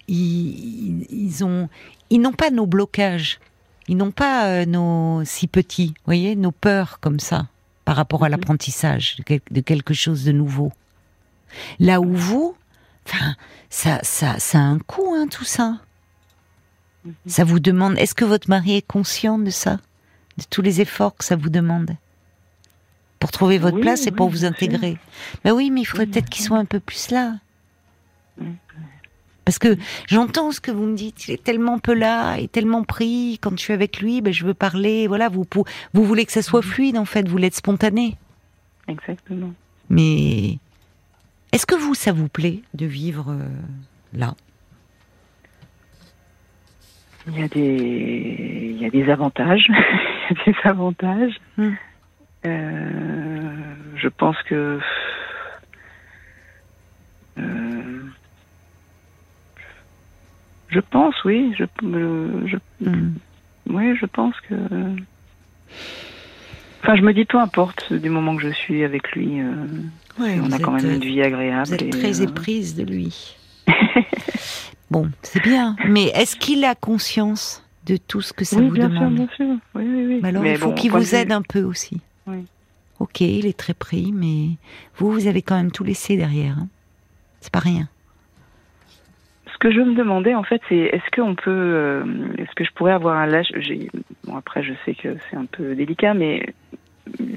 ils, 0.08 1.06
ils, 1.12 1.44
ont, 1.44 1.70
ils 2.10 2.20
n'ont 2.20 2.34
pas 2.34 2.50
nos 2.50 2.66
blocages. 2.66 3.40
Ils 3.88 3.98
n'ont 3.98 4.12
pas 4.12 4.48
euh, 4.48 4.66
nos 4.66 5.24
si 5.26 5.48
petits, 5.48 5.90
vous 5.90 6.06
voyez, 6.06 6.36
nos 6.36 6.52
peurs 6.52 7.00
comme 7.02 7.20
ça 7.20 7.48
par 7.92 7.98
rapport 7.98 8.24
à 8.24 8.28
mhm. 8.28 8.32
l'apprentissage 8.32 9.18
de 9.28 9.60
quelque 9.60 9.94
chose 9.94 10.24
de 10.24 10.32
nouveau. 10.32 10.72
Là 11.78 12.00
où 12.00 12.16
vous, 12.16 12.56
enfin, 13.06 13.36
ça, 13.70 14.00
ça, 14.02 14.40
ça 14.40 14.60
a 14.60 14.62
un 14.62 14.80
coût, 14.80 15.14
hein, 15.14 15.28
tout 15.30 15.44
ça. 15.44 15.76
Mhm. 17.04 17.14
Ça 17.26 17.44
vous 17.44 17.60
demande. 17.60 17.98
Est-ce 17.98 18.16
que 18.16 18.24
votre 18.24 18.50
mari 18.50 18.78
est 18.78 18.88
conscient 18.88 19.38
de 19.38 19.50
ça, 19.50 19.76
de 20.38 20.46
tous 20.50 20.62
les 20.62 20.80
efforts 20.80 21.18
que 21.18 21.26
ça 21.26 21.36
vous 21.36 21.50
demande? 21.50 21.98
Pour 23.20 23.32
trouver 23.32 23.58
votre 23.58 23.82
place 23.82 24.08
et 24.08 24.12
pour 24.12 24.30
vous 24.30 24.46
intégrer 24.46 24.98
Ben 25.44 25.52
oui, 25.52 25.70
mais 25.70 25.82
il 25.82 25.86
faudrait 25.86 26.06
peut-être 26.06 26.30
qu'il 26.30 26.46
soit 26.46 26.60
un 26.60 26.64
peu 26.64 26.80
plus 26.80 27.12
là. 27.12 27.40
Parce 29.46 29.58
que 29.58 29.76
j'entends 30.08 30.52
ce 30.52 30.62
que 30.62 30.72
vous 30.72 30.86
me 30.86 30.96
dites, 30.96 31.28
il 31.28 31.34
est 31.34 31.44
tellement 31.44 31.80
peu 31.80 31.94
là, 31.94 32.38
il 32.38 32.46
est 32.46 32.52
tellement 32.52 32.84
pris. 32.84 33.40
Quand 33.42 33.52
je 33.52 33.64
suis 33.64 33.74
avec 33.74 34.00
lui, 34.00 34.22
ben 34.22 34.32
je 34.32 34.46
veux 34.46 34.54
parler. 34.54 35.08
Voilà, 35.08 35.30
vous, 35.30 35.46
vous 35.94 36.06
voulez 36.06 36.26
que 36.26 36.32
ça 36.32 36.42
soit 36.42 36.62
fluide 36.62 36.98
en 36.98 37.06
fait, 37.06 37.28
vous 37.28 37.38
l'êtes 37.38 37.56
spontané. 37.56 38.18
Exactement. 38.88 39.54
Mais 39.90 40.58
est-ce 41.52 41.66
que 41.66 41.76
vous, 41.76 41.96
ça 41.96 42.12
vous 42.12 42.30
plaît 42.30 42.62
de 42.74 42.86
vivre 42.86 43.32
euh, 43.32 43.48
là? 44.14 44.36
Il 47.28 47.40
y 47.40 47.44
a 47.44 47.48
des, 47.48 48.72
il 48.72 48.82
y 48.82 48.86
a 48.86 48.90
des 48.90 49.10
avantages, 49.10 49.68
il 49.70 50.38
y 50.38 50.50
a 50.50 50.52
des 50.52 50.58
avantages. 50.64 51.34
Hum. 51.58 51.76
Euh, 52.44 53.76
je 53.96 54.08
pense 54.08 54.38
que 54.44 54.80
euh, 57.38 57.71
je 60.72 60.80
pense, 60.80 61.16
oui. 61.26 61.54
Je, 61.58 61.66
je, 61.84 62.58
hmm. 62.80 63.14
Oui, 63.70 63.96
je 63.96 64.06
pense 64.06 64.34
que. 64.50 64.56
Enfin, 66.82 66.96
je 66.96 67.02
me 67.02 67.14
dis 67.14 67.26
peu 67.26 67.38
importe 67.38 67.94
du 67.94 68.10
moment 68.10 68.36
que 68.36 68.42
je 68.42 68.54
suis 68.54 68.84
avec 68.84 69.12
lui. 69.12 69.40
Euh, 69.40 69.54
on 70.20 70.52
a 70.52 70.60
quand 70.60 70.72
même 70.72 70.90
une 70.90 71.00
vie 71.00 71.22
agréable. 71.22 71.68
Vous 71.68 71.74
êtes 71.74 71.90
très 71.92 72.22
euh, 72.22 72.24
éprise 72.24 72.76
de 72.76 72.84
lui. 72.84 73.36
bon, 74.92 75.10
c'est 75.22 75.44
bien. 75.44 75.76
Mais 75.88 76.06
est-ce 76.16 76.36
qu'il 76.36 76.64
a 76.64 76.74
conscience 76.74 77.64
de 77.86 77.98
tout 77.98 78.22
ce 78.22 78.34
que 78.34 78.46
ça 78.46 78.60
vous 78.60 78.72
bien 78.72 78.90
demande? 78.90 79.18
sûr, 79.18 79.26
bien 79.26 79.36
sûr. 79.36 79.56
Oui, 79.76 79.84
oui, 79.86 80.06
oui. 80.08 80.20
alors, 80.24 80.46
il 80.46 80.58
faut 80.58 80.74
qu'il 80.74 80.92
vous 80.92 81.16
aide 81.16 81.32
un 81.32 81.42
peu 81.42 81.62
aussi. 81.62 82.00
Oui. 82.28 82.46
Ok, 83.00 83.22
il 83.22 83.46
est 83.46 83.58
très 83.58 83.74
pris, 83.74 84.12
mais 84.12 84.58
vous, 84.96 85.12
vous 85.12 85.28
avez 85.28 85.42
quand 85.42 85.56
même 85.56 85.72
tout 85.72 85.84
laissé 85.84 86.18
derrière. 86.18 86.58
Hein. 86.58 86.68
C'est 87.42 87.52
pas 87.52 87.60
rien 87.60 87.90
que 89.62 89.72
je 89.72 89.80
me 89.80 89.94
demandais 89.94 90.34
en 90.34 90.44
fait, 90.44 90.60
c'est 90.68 90.76
est-ce 90.76 91.16
qu'on 91.16 91.36
peut, 91.36 91.52
euh, 91.52 92.04
est-ce 92.40 92.52
que 92.56 92.64
je 92.66 92.72
pourrais 92.72 92.94
avoir 92.94 93.16
un 93.16 93.28
lâche 93.28 93.52
Bon 94.24 94.36
après, 94.36 94.64
je 94.64 94.74
sais 94.86 94.96
que 94.96 95.16
c'est 95.30 95.38
un 95.38 95.46
peu 95.46 95.76
délicat, 95.76 96.16
mais 96.16 96.54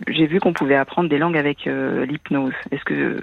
j'ai 0.08 0.26
vu 0.26 0.40
qu'on 0.40 0.54
pouvait 0.54 0.74
apprendre 0.74 1.10
des 1.10 1.18
langues 1.18 1.36
avec 1.36 1.66
euh, 1.66 2.06
l'hypnose. 2.06 2.54
Est-ce 2.70 2.84
que, 2.84 3.20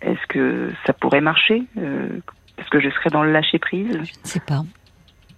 est-ce 0.00 0.26
que 0.28 0.70
ça 0.86 0.92
pourrait 0.92 1.20
marcher 1.20 1.64
euh, 1.76 2.08
Est-ce 2.56 2.70
que 2.70 2.78
je 2.78 2.88
serais 2.90 3.10
dans 3.10 3.24
le 3.24 3.32
lâcher 3.32 3.58
prise? 3.58 3.90
Je 3.92 3.98
ne 3.98 4.06
sais 4.22 4.40
pas. 4.40 4.62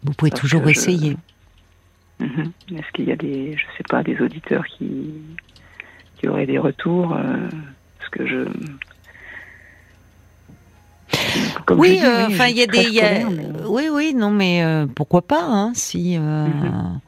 Vous 0.02 0.12
pouvez 0.12 0.30
toujours 0.30 0.68
essayer. 0.68 1.16
Mhm. 2.20 2.52
Est-ce 2.76 2.92
qu'il 2.92 3.06
y 3.06 3.12
a 3.12 3.16
des, 3.16 3.56
je 3.56 3.64
sais 3.78 3.84
pas, 3.88 4.02
des 4.02 4.20
auditeurs 4.20 4.66
qui, 4.66 5.14
qui 6.18 6.28
auraient 6.28 6.46
des 6.46 6.58
retours 6.58 7.16
Parce 7.98 8.10
que 8.10 8.26
je 8.26 8.44
oui, 11.70 12.01
euh, 12.03 12.27
enfin, 12.27 12.46
il 12.46 12.57
y 12.57 12.62
a 12.62 12.66
des. 12.66 13.25
Oui, 13.66 13.88
oui, 13.90 14.14
non, 14.14 14.31
mais 14.31 14.62
euh, 14.62 14.87
pourquoi 14.87 15.22
pas, 15.22 15.42
hein, 15.42 15.72
si. 15.75 16.16
Euh, 16.16 16.46
mhm. 16.46 17.01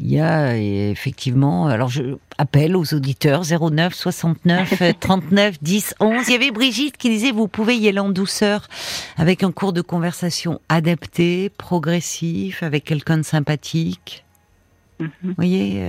Il 0.00 0.10
y 0.10 0.18
a 0.18 0.56
effectivement, 0.56 1.68
alors 1.68 1.88
je 1.88 2.16
appelle 2.36 2.76
aux 2.76 2.94
auditeurs 2.94 3.42
09 3.44 3.94
69 3.94 4.82
39 4.98 5.62
10 5.62 5.94
11. 6.00 6.26
Il 6.26 6.32
y 6.32 6.34
avait 6.34 6.50
Brigitte 6.50 6.96
qui 6.96 7.10
disait 7.10 7.30
vous 7.30 7.46
pouvez 7.46 7.76
y 7.76 7.86
aller 7.86 8.00
en 8.00 8.08
douceur 8.08 8.66
avec 9.16 9.44
un 9.44 9.52
cours 9.52 9.72
de 9.72 9.82
conversation 9.82 10.60
adapté, 10.68 11.48
progressif, 11.48 12.64
avec 12.64 12.82
quelqu'un 12.82 13.18
de 13.18 13.22
sympathique. 13.22 14.24
Mhm. 14.98 15.10
Vous 15.22 15.34
voyez, 15.36 15.80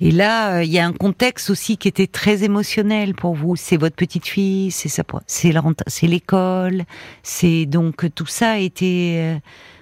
et 0.00 0.10
là, 0.10 0.56
euh, 0.56 0.64
il 0.64 0.72
y 0.72 0.78
a 0.78 0.86
un 0.86 0.92
contexte 0.92 1.50
aussi 1.50 1.76
qui 1.76 1.86
était 1.86 2.06
très 2.06 2.42
émotionnel 2.42 3.14
pour 3.14 3.34
vous. 3.34 3.56
C'est 3.56 3.76
votre 3.76 3.94
petite 3.94 4.26
fille, 4.26 4.70
c'est 4.70 4.88
l'école, 6.02 6.84
c'est 7.22 7.66
donc 7.66 8.12
tout 8.14 8.26
ça 8.26 8.52
a 8.52 8.58
été 8.58 9.20
euh, 9.20 9.36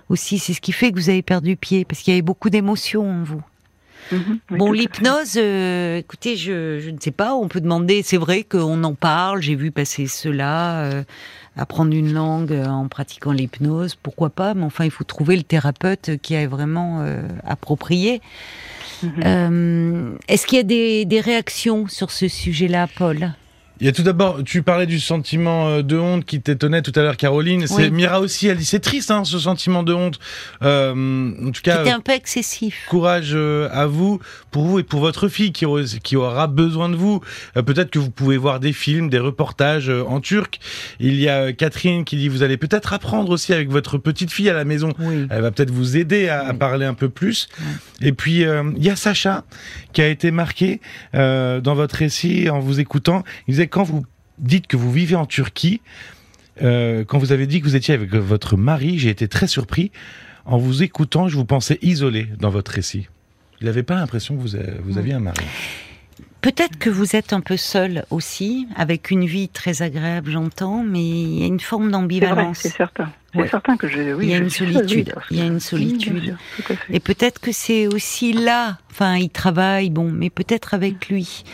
aussi, 0.09 0.39
c'est 0.39 0.53
ce 0.53 0.61
qui 0.61 0.73
fait 0.73 0.91
que 0.93 0.97
vous 0.97 1.09
avez 1.09 1.23
perdu 1.23 1.57
pied 1.57 1.85
parce 1.85 2.03
qu'il 2.03 2.13
y 2.13 2.17
avait 2.17 2.23
beaucoup 2.23 2.51
d'émotions 2.51 3.11
en 3.11 3.23
vous. 3.23 3.43
Mhm, 4.11 4.39
bon, 4.51 4.73
l'hypnose, 4.73 5.35
euh, 5.37 5.97
écoutez, 5.97 6.37
je, 6.37 6.81
je, 6.81 6.91
ne 6.91 6.99
sais 7.01 7.13
pas, 7.13 7.35
on 7.35 7.49
peut 7.49 7.61
demander, 7.61 8.03
c'est 8.03 8.19
vrai 8.19 8.43
qu'on 8.43 8.85
en 8.85 8.95
parle, 8.95 9.41
j'ai 9.41 9.55
vu 9.55 9.71
passer 9.71 10.07
cela, 10.07 11.05
apprendre 11.57 11.95
une 11.95 12.13
langue 12.13 12.53
en 12.53 12.89
pratiquant 12.89 13.33
l'hypnose, 13.33 13.95
pourquoi 13.95 14.29
pas, 14.29 14.53
mais 14.53 14.65
enfin, 14.65 14.85
il 14.85 14.91
faut 14.91 15.05
trouver 15.05 15.37
le 15.37 15.45
thérapeute 15.45 16.19
qui 16.21 16.35
est 16.35 16.47
vraiment 16.47 17.07
approprié. 17.45 18.21
Euh, 19.25 20.17
est-ce 20.29 20.47
qu'il 20.47 20.59
y 20.59 20.61
a 20.61 21.05
des, 21.05 21.21
réactions 21.21 21.87
sur 21.89 22.11
ce 22.11 22.29
sujet-là, 22.29 22.89
Paul? 22.97 23.33
Il 23.83 23.87
y 23.87 23.89
a 23.89 23.93
tout 23.93 24.05
d'abord, 24.05 24.45
tu 24.45 24.63
parlais 24.63 24.87
du 24.87 25.01
sentiment 25.01 25.67
euh, 25.67 25.83
de 25.83 25.99
honte 25.99 26.25
qui 26.25 26.41
t'étonnait 26.41 26.83
tout 26.83 26.93
à 26.95 27.03
l'heure, 27.03 27.17
Caroline. 27.17 27.67
C'est 27.67 27.91
Mira 27.91 28.21
aussi, 28.21 28.47
elle 28.47 28.59
dit 28.59 28.65
c'est 28.65 28.79
triste, 28.79 29.11
hein, 29.11 29.25
ce 29.25 29.41
sentiment 29.41 29.83
de 29.83 29.93
honte. 29.93 30.21
Euh, 30.63 31.33
en 31.49 31.51
tout 31.51 31.63
cas, 31.63 31.79
c'était 31.79 31.91
un 31.91 31.99
peu 31.99 32.13
excessif. 32.13 32.87
Courage 32.89 33.33
euh, 33.35 33.69
à 33.73 33.87
vous, 33.87 34.21
pour 34.53 34.67
vous 34.67 34.79
et 34.79 34.85
pour 34.85 35.01
votre 35.01 35.27
fille 35.27 35.51
qui, 35.51 35.67
qui 36.01 36.15
aura 36.15 36.47
besoin 36.47 36.91
de 36.91 36.95
vous. 36.95 37.23
Euh, 37.57 37.63
peut-être 37.63 37.91
que 37.91 37.99
vous 37.99 38.13
pouvez 38.13 38.37
voir 38.37 38.61
des 38.61 38.73
films, 38.73 39.11
des 39.11 39.19
reportages 39.19 39.89
en 39.89 40.21
turc. 40.21 40.61
Il 41.01 41.17
y 41.17 41.29
a 41.29 41.53
Catherine 41.53 42.05
qui 42.05 42.15
dit 42.15 42.29
vous 42.29 42.45
allez 42.45 42.59
peut-être 42.59 42.93
apprendre 42.93 43.31
aussi 43.31 43.53
avec 43.53 43.69
votre 43.69 43.99
petite 43.99 44.31
fille 44.31 44.49
à 44.49 44.55
la 44.55 44.65
maison. 44.65 44.93
Elle 45.29 45.43
va 45.43 45.51
peut-être 45.51 45.73
vous 45.73 45.97
aider 45.97 46.29
à, 46.29 46.55
parler 46.55 46.87
un 46.87 46.95
peu 46.95 47.09
plus. 47.09 47.49
Et 48.01 48.13
puis 48.13 48.43
il 48.43 48.85
y 48.85 48.91
a 48.91 48.95
Sacha 48.95 49.43
qui 49.93 50.03
a 50.03 50.07
été 50.07 50.31
marqué 50.31 50.81
dans 51.13 51.75
votre 51.75 51.97
récit 51.97 52.49
en 52.49 52.61
vous 52.61 52.79
écoutant. 52.79 53.25
Il 53.49 53.55
disait 53.55 53.72
quand 53.73 53.83
vous 53.83 54.05
dites 54.39 54.69
que 54.69 54.77
vous 54.77 54.93
vivez 54.93 55.17
en 55.17 55.27
Turquie, 55.27 55.81
euh, 56.63 57.05
quand 57.05 57.19
vous 57.19 57.33
avez 57.33 57.49
dit 57.49 57.61
que 57.61 57.65
vous 57.65 57.75
étiez 57.75 57.95
avec 57.95 58.15
votre 58.15 58.57
mari, 58.57 58.99
j'ai 58.99 59.09
été 59.09 59.27
très 59.27 59.49
surpris. 59.49 59.91
En 60.45 60.59
vous 60.59 60.83
écoutant, 60.83 61.27
je 61.27 61.37
vous 61.37 61.45
pensais 61.45 61.79
isolé 61.83 62.29
dans 62.39 62.51
votre 62.51 62.71
récit. 62.71 63.09
Il 63.61 63.67
n'avait 63.67 63.83
pas 63.83 63.95
l'impression 63.95 64.37
que 64.37 64.41
vous, 64.41 64.57
vous 64.85 64.99
aviez 64.99 65.15
un 65.15 65.21
mari. 65.21 65.45
Peut-être 66.43 66.77
que 66.77 66.91
vous 66.91 67.15
êtes 67.15 67.33
un 67.33 67.41
peu 67.41 67.57
seul 67.57 68.05
aussi, 68.11 68.67
avec 68.75 69.13
une 69.13 69.27
vie 69.27 69.49
très 69.49 69.81
agréable, 69.81 70.33
j'entends, 70.33 70.83
mais 70.83 71.01
il 71.01 71.39
y 71.39 71.43
a 71.45 71.47
une 71.47 71.61
forme 71.61 71.93
d'ambivalence. 71.93 72.59
C'est 72.59 72.69
certain. 72.69 73.13
C'est 73.33 73.49
certain 73.49 73.77
que 73.77 73.87
je. 73.89 74.13
Oui, 74.13 74.27
il 74.27 74.31
y 74.31 74.35
a 74.35 74.39
une 74.39 74.51
solitude. 74.51 75.15
il 75.31 75.39
y 75.39 75.41
a 75.41 75.47
une 75.47 75.61
solitude. 75.61 76.37
Et 76.91 76.99
peut-être 76.99 77.41
que 77.41 77.53
c'est 77.53 77.87
aussi 77.87 78.33
là. 78.33 78.79
Enfin, 78.91 79.17
il 79.17 79.31
travaille, 79.31 79.89
bon, 79.89 80.11
mais 80.11 80.31
peut-être 80.31 80.75
avec 80.75 81.09
lui 81.09 81.45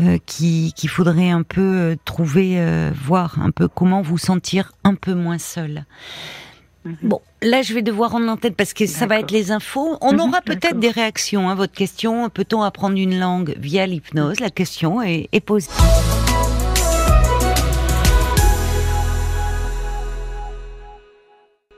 euh, 0.00 0.16
qu'il 0.24 0.88
faudrait 0.88 1.30
un 1.30 1.42
peu 1.42 1.60
euh, 1.60 1.96
trouver, 2.06 2.54
euh, 2.58 2.90
voir 2.94 3.40
un 3.40 3.50
peu 3.50 3.68
comment 3.68 4.00
vous 4.00 4.18
sentir 4.18 4.72
un 4.84 4.94
peu 4.94 5.12
moins 5.12 5.38
seul. 5.38 5.84
Mhm. 6.84 6.96
Bon, 7.02 7.20
là, 7.42 7.62
je 7.62 7.74
vais 7.74 7.82
devoir 7.82 8.14
en 8.14 8.36
tête 8.36 8.56
parce 8.56 8.72
que 8.72 8.86
ça 8.86 9.06
va 9.06 9.20
être 9.20 9.30
les 9.30 9.50
infos. 9.50 9.98
On 10.00 10.12
mhm, 10.14 10.20
aura 10.20 10.40
peut-être 10.40 10.78
des 10.78 10.90
réactions. 10.90 11.48
à 11.48 11.52
hein, 11.52 11.54
votre 11.54 11.74
question, 11.74 12.30
peut-on 12.30 12.62
apprendre 12.62 12.96
une 12.96 13.18
langue 13.18 13.54
via 13.58 13.86
l'hypnose? 13.86 14.40
La 14.40 14.50
question 14.50 15.02
est, 15.02 15.28
est 15.32 15.40
posée. 15.40 15.68